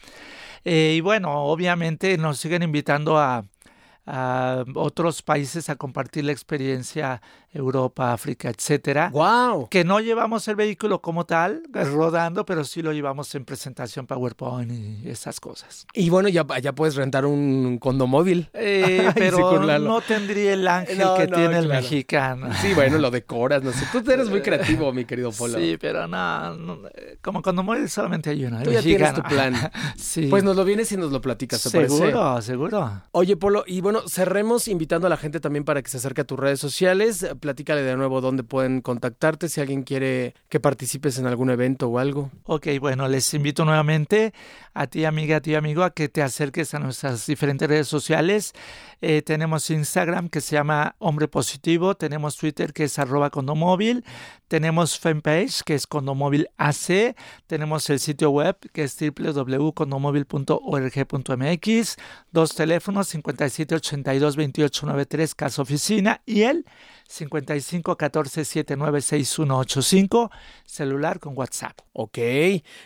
Eh, 0.64 0.96
y 0.98 1.02
bueno, 1.02 1.32
obviamente 1.46 2.18
nos 2.18 2.40
siguen 2.40 2.64
invitando 2.64 3.18
a, 3.18 3.44
a 4.06 4.64
otros 4.76 5.22
países 5.22 5.70
a 5.70 5.76
compartir 5.76 6.26
la 6.26 6.32
experiencia 6.32 7.22
Europa, 7.54 8.14
África, 8.14 8.50
etcétera. 8.50 9.10
Wow. 9.12 9.68
Que 9.70 9.84
no 9.84 10.00
llevamos 10.00 10.48
el 10.48 10.56
vehículo 10.56 11.02
como 11.02 11.26
tal 11.26 11.64
rodando, 11.72 12.46
pero 12.46 12.64
sí 12.64 12.82
lo 12.82 12.94
llevamos 12.94 13.34
en 13.36 13.46
presentación 13.46 14.08
PowerPoint 14.08 14.72
y 14.72 15.10
esas 15.10 15.40
cosas. 15.40 15.86
Y 15.94 16.10
bueno, 16.10 16.30
ya, 16.30 16.46
ya 16.62 16.74
puedes 16.74 16.96
rentar 16.96 17.26
un 17.26 17.78
condomóvil. 17.78 18.50
Eh, 18.54 19.12
pero 19.16 19.60
no 19.80 20.02
tendría 20.02 20.54
el 20.54 20.68
ángel 20.68 21.04
que 21.18 21.28
tiene 21.28 21.58
el 21.58 21.68
mexicano. 21.68 22.50
Sí, 22.62 22.74
bueno, 22.74 22.98
lo 22.98 23.12
decoras, 23.12 23.64
no 23.64 23.72
sé. 23.72 23.86
Tú 23.92 24.10
eres 24.10 24.30
muy 24.30 24.42
creativo, 24.42 24.94
mi 24.94 25.06
querido 25.06 25.32
Polo. 25.32 25.58
Sí, 25.58 25.78
pero 25.80 26.08
no, 26.08 26.82
como 27.22 27.42
condomóvil 27.42 27.90
solamente 27.90 28.30
hay 28.30 28.46
uno. 28.46 28.62
Tú 28.64 28.72
ya 28.72 28.82
tienes 28.82 29.14
tu 29.14 29.24
plan. 29.24 29.56
sí. 29.98 30.28
Pues 30.28 30.44
nos 30.44 30.56
lo 30.56 30.64
vienes 30.64 30.92
y 30.92 30.98
nos 30.98 31.12
lo 31.12 31.22
platicas, 31.22 31.62
¿te 31.64 31.70
seguro, 31.70 32.42
Seguro, 32.42 33.02
Oye, 33.12 33.36
Polo, 33.36 33.64
y 33.68 33.82
bueno, 33.82 34.02
cerremos 34.08 34.68
invitando 34.68 35.08
a 35.08 35.10
la 35.10 35.18
gente 35.18 35.40
también 35.40 35.66
para 35.66 35.82
que 35.82 35.90
se 35.90 35.98
acerque 35.98 36.22
a 36.22 36.24
tus 36.24 36.40
redes 36.40 36.60
sociales 36.60 37.26
platícale 37.42 37.82
de 37.82 37.98
nuevo 37.98 38.22
dónde 38.22 38.44
pueden 38.44 38.80
contactarte 38.80 39.50
si 39.50 39.60
alguien 39.60 39.84
quiere 39.84 40.34
que 40.48 40.62
participes 40.62 41.18
en 41.18 41.28
algún 41.28 41.50
evento 41.50 41.90
o 41.90 42.00
algo. 42.00 42.32
Ok, 42.46 42.68
bueno, 42.80 43.10
les 43.10 43.34
invito 43.34 43.66
nuevamente 43.66 44.34
a 44.74 44.88
ti, 44.88 45.04
amiga, 45.04 45.36
a 45.38 45.42
ti, 45.42 45.56
amigo, 45.56 45.84
a 45.84 45.94
que 45.94 46.08
te 46.08 46.22
acerques 46.22 46.74
a 46.74 46.80
nuestras 46.80 47.26
diferentes 47.26 47.68
redes 47.68 47.90
sociales. 47.90 48.54
Eh, 49.02 49.22
tenemos 49.24 49.70
Instagram 49.70 50.30
que 50.30 50.40
se 50.40 50.56
llama 50.56 50.96
Hombre 51.00 51.28
Positivo, 51.28 51.96
tenemos 51.96 52.38
Twitter 52.38 52.72
que 52.72 52.86
es 52.86 52.98
arroba 53.00 53.32
condomóvil, 53.32 54.06
tenemos 54.48 54.98
fanpage 55.00 55.64
que 55.64 55.76
es 55.76 55.88
condomóvil 55.88 56.48
AC, 56.58 57.16
tenemos 57.48 57.90
el 57.90 58.00
sitio 58.00 58.30
web 58.30 58.56
que 58.72 58.84
es 58.84 58.96
www.condomóvil.org.mx, 59.00 61.98
dos 62.32 62.56
teléfonos 62.56 63.08
57 63.08 63.76
82 63.76 64.36
28 64.36 64.86
93 64.86 65.36
casa 65.36 65.64
oficina 65.64 66.22
y 66.26 66.44
el 66.44 66.66
55 67.12 67.98
14 67.98 68.46
79 68.46 69.02
6185, 69.02 70.32
celular 70.66 71.20
con 71.20 71.38
WhatsApp. 71.38 71.78
Ok, 71.94 72.18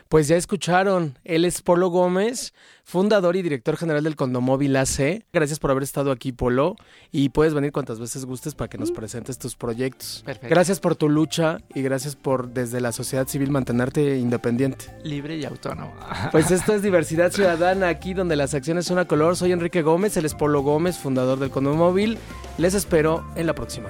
pues 0.10 0.28
ya 0.28 0.36
escucharon, 0.36 1.18
él 1.24 1.46
es 1.46 1.62
Polo 1.62 1.90
Gómez, 1.90 2.54
fundador 2.84 3.36
y 3.36 3.44
director 3.44 3.78
general 3.78 4.04
del 4.04 4.16
Condomóvil 4.16 4.76
AC. 4.76 5.24
Gracias 5.32 5.60
por 5.60 5.70
haber 5.70 5.84
estado 5.84 6.12
aquí, 6.12 6.32
Polo, 6.32 6.76
y 7.12 7.30
puedes 7.30 7.54
venir 7.54 7.72
cuantas 7.72 8.00
veces 8.00 8.26
gustes 8.26 8.56
para 8.56 8.68
que 8.68 8.80
nos 8.80 8.92
presentes 8.92 9.38
tus 9.38 9.56
proyectos. 9.56 10.24
Perfecto. 10.26 10.50
Gracias 10.50 10.80
por 10.80 10.96
tu 10.96 11.08
lucha 11.08 11.60
y 11.74 11.84
gracias 11.84 12.16
por 12.16 12.50
desde 12.50 12.82
la 12.82 12.92
sociedad 12.92 13.28
civil 13.28 13.52
mantenerte 13.52 14.18
independiente. 14.18 14.86
Libre 15.04 15.38
y 15.38 15.46
autónomo. 15.46 15.94
Pues 16.32 16.50
esto 16.50 16.74
es 16.74 16.82
Diversidad 16.82 17.32
Ciudadana, 17.32 17.88
aquí 17.88 18.14
donde 18.14 18.36
las 18.36 18.54
acciones 18.56 18.86
son 18.86 18.98
a 18.98 19.06
color. 19.06 19.38
Soy 19.38 19.52
Enrique 19.52 19.84
Gómez, 19.84 20.18
él 20.18 20.26
es 20.26 20.34
Polo 20.34 20.62
Gómez, 20.62 20.98
fundador 20.98 21.40
del 21.40 21.52
Condomóvil. 21.52 22.18
Les 22.58 22.74
espero 22.74 23.24
en 23.36 23.46
la 23.48 23.54
próxima. 23.54 23.90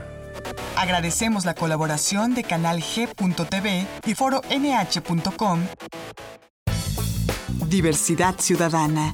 Agradecemos 0.75 1.45
la 1.45 1.55
colaboración 1.55 2.35
de 2.35 2.43
Canal 2.43 2.81
G.tv 2.81 3.87
y 4.05 4.15
Foro 4.15 4.41
NH.com. 4.49 5.61
Diversidad 7.67 8.35
Ciudadana, 8.39 9.13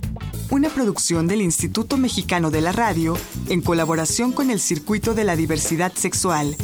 una 0.49 0.69
producción 0.69 1.27
del 1.27 1.41
Instituto 1.41 1.97
Mexicano 1.97 2.51
de 2.51 2.62
la 2.62 2.71
Radio 2.71 3.17
en 3.47 3.62
colaboración 3.62 4.32
con 4.32 4.49
el 4.49 4.60
Circuito 4.60 5.13
de 5.13 5.23
la 5.23 5.36
Diversidad 5.36 5.93
Sexual. 5.93 6.56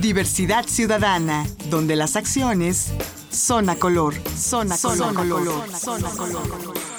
Diversidad 0.00 0.66
Ciudadana, 0.66 1.46
donde 1.70 1.96
las 1.96 2.16
acciones 2.16 2.92
son 3.30 3.68
a 3.68 3.76
color, 3.76 4.14
son 4.36 4.72
a 4.72 4.78
color, 4.78 5.14
color, 5.14 5.70
son 5.72 6.04
a 6.04 6.10
color. 6.10 6.95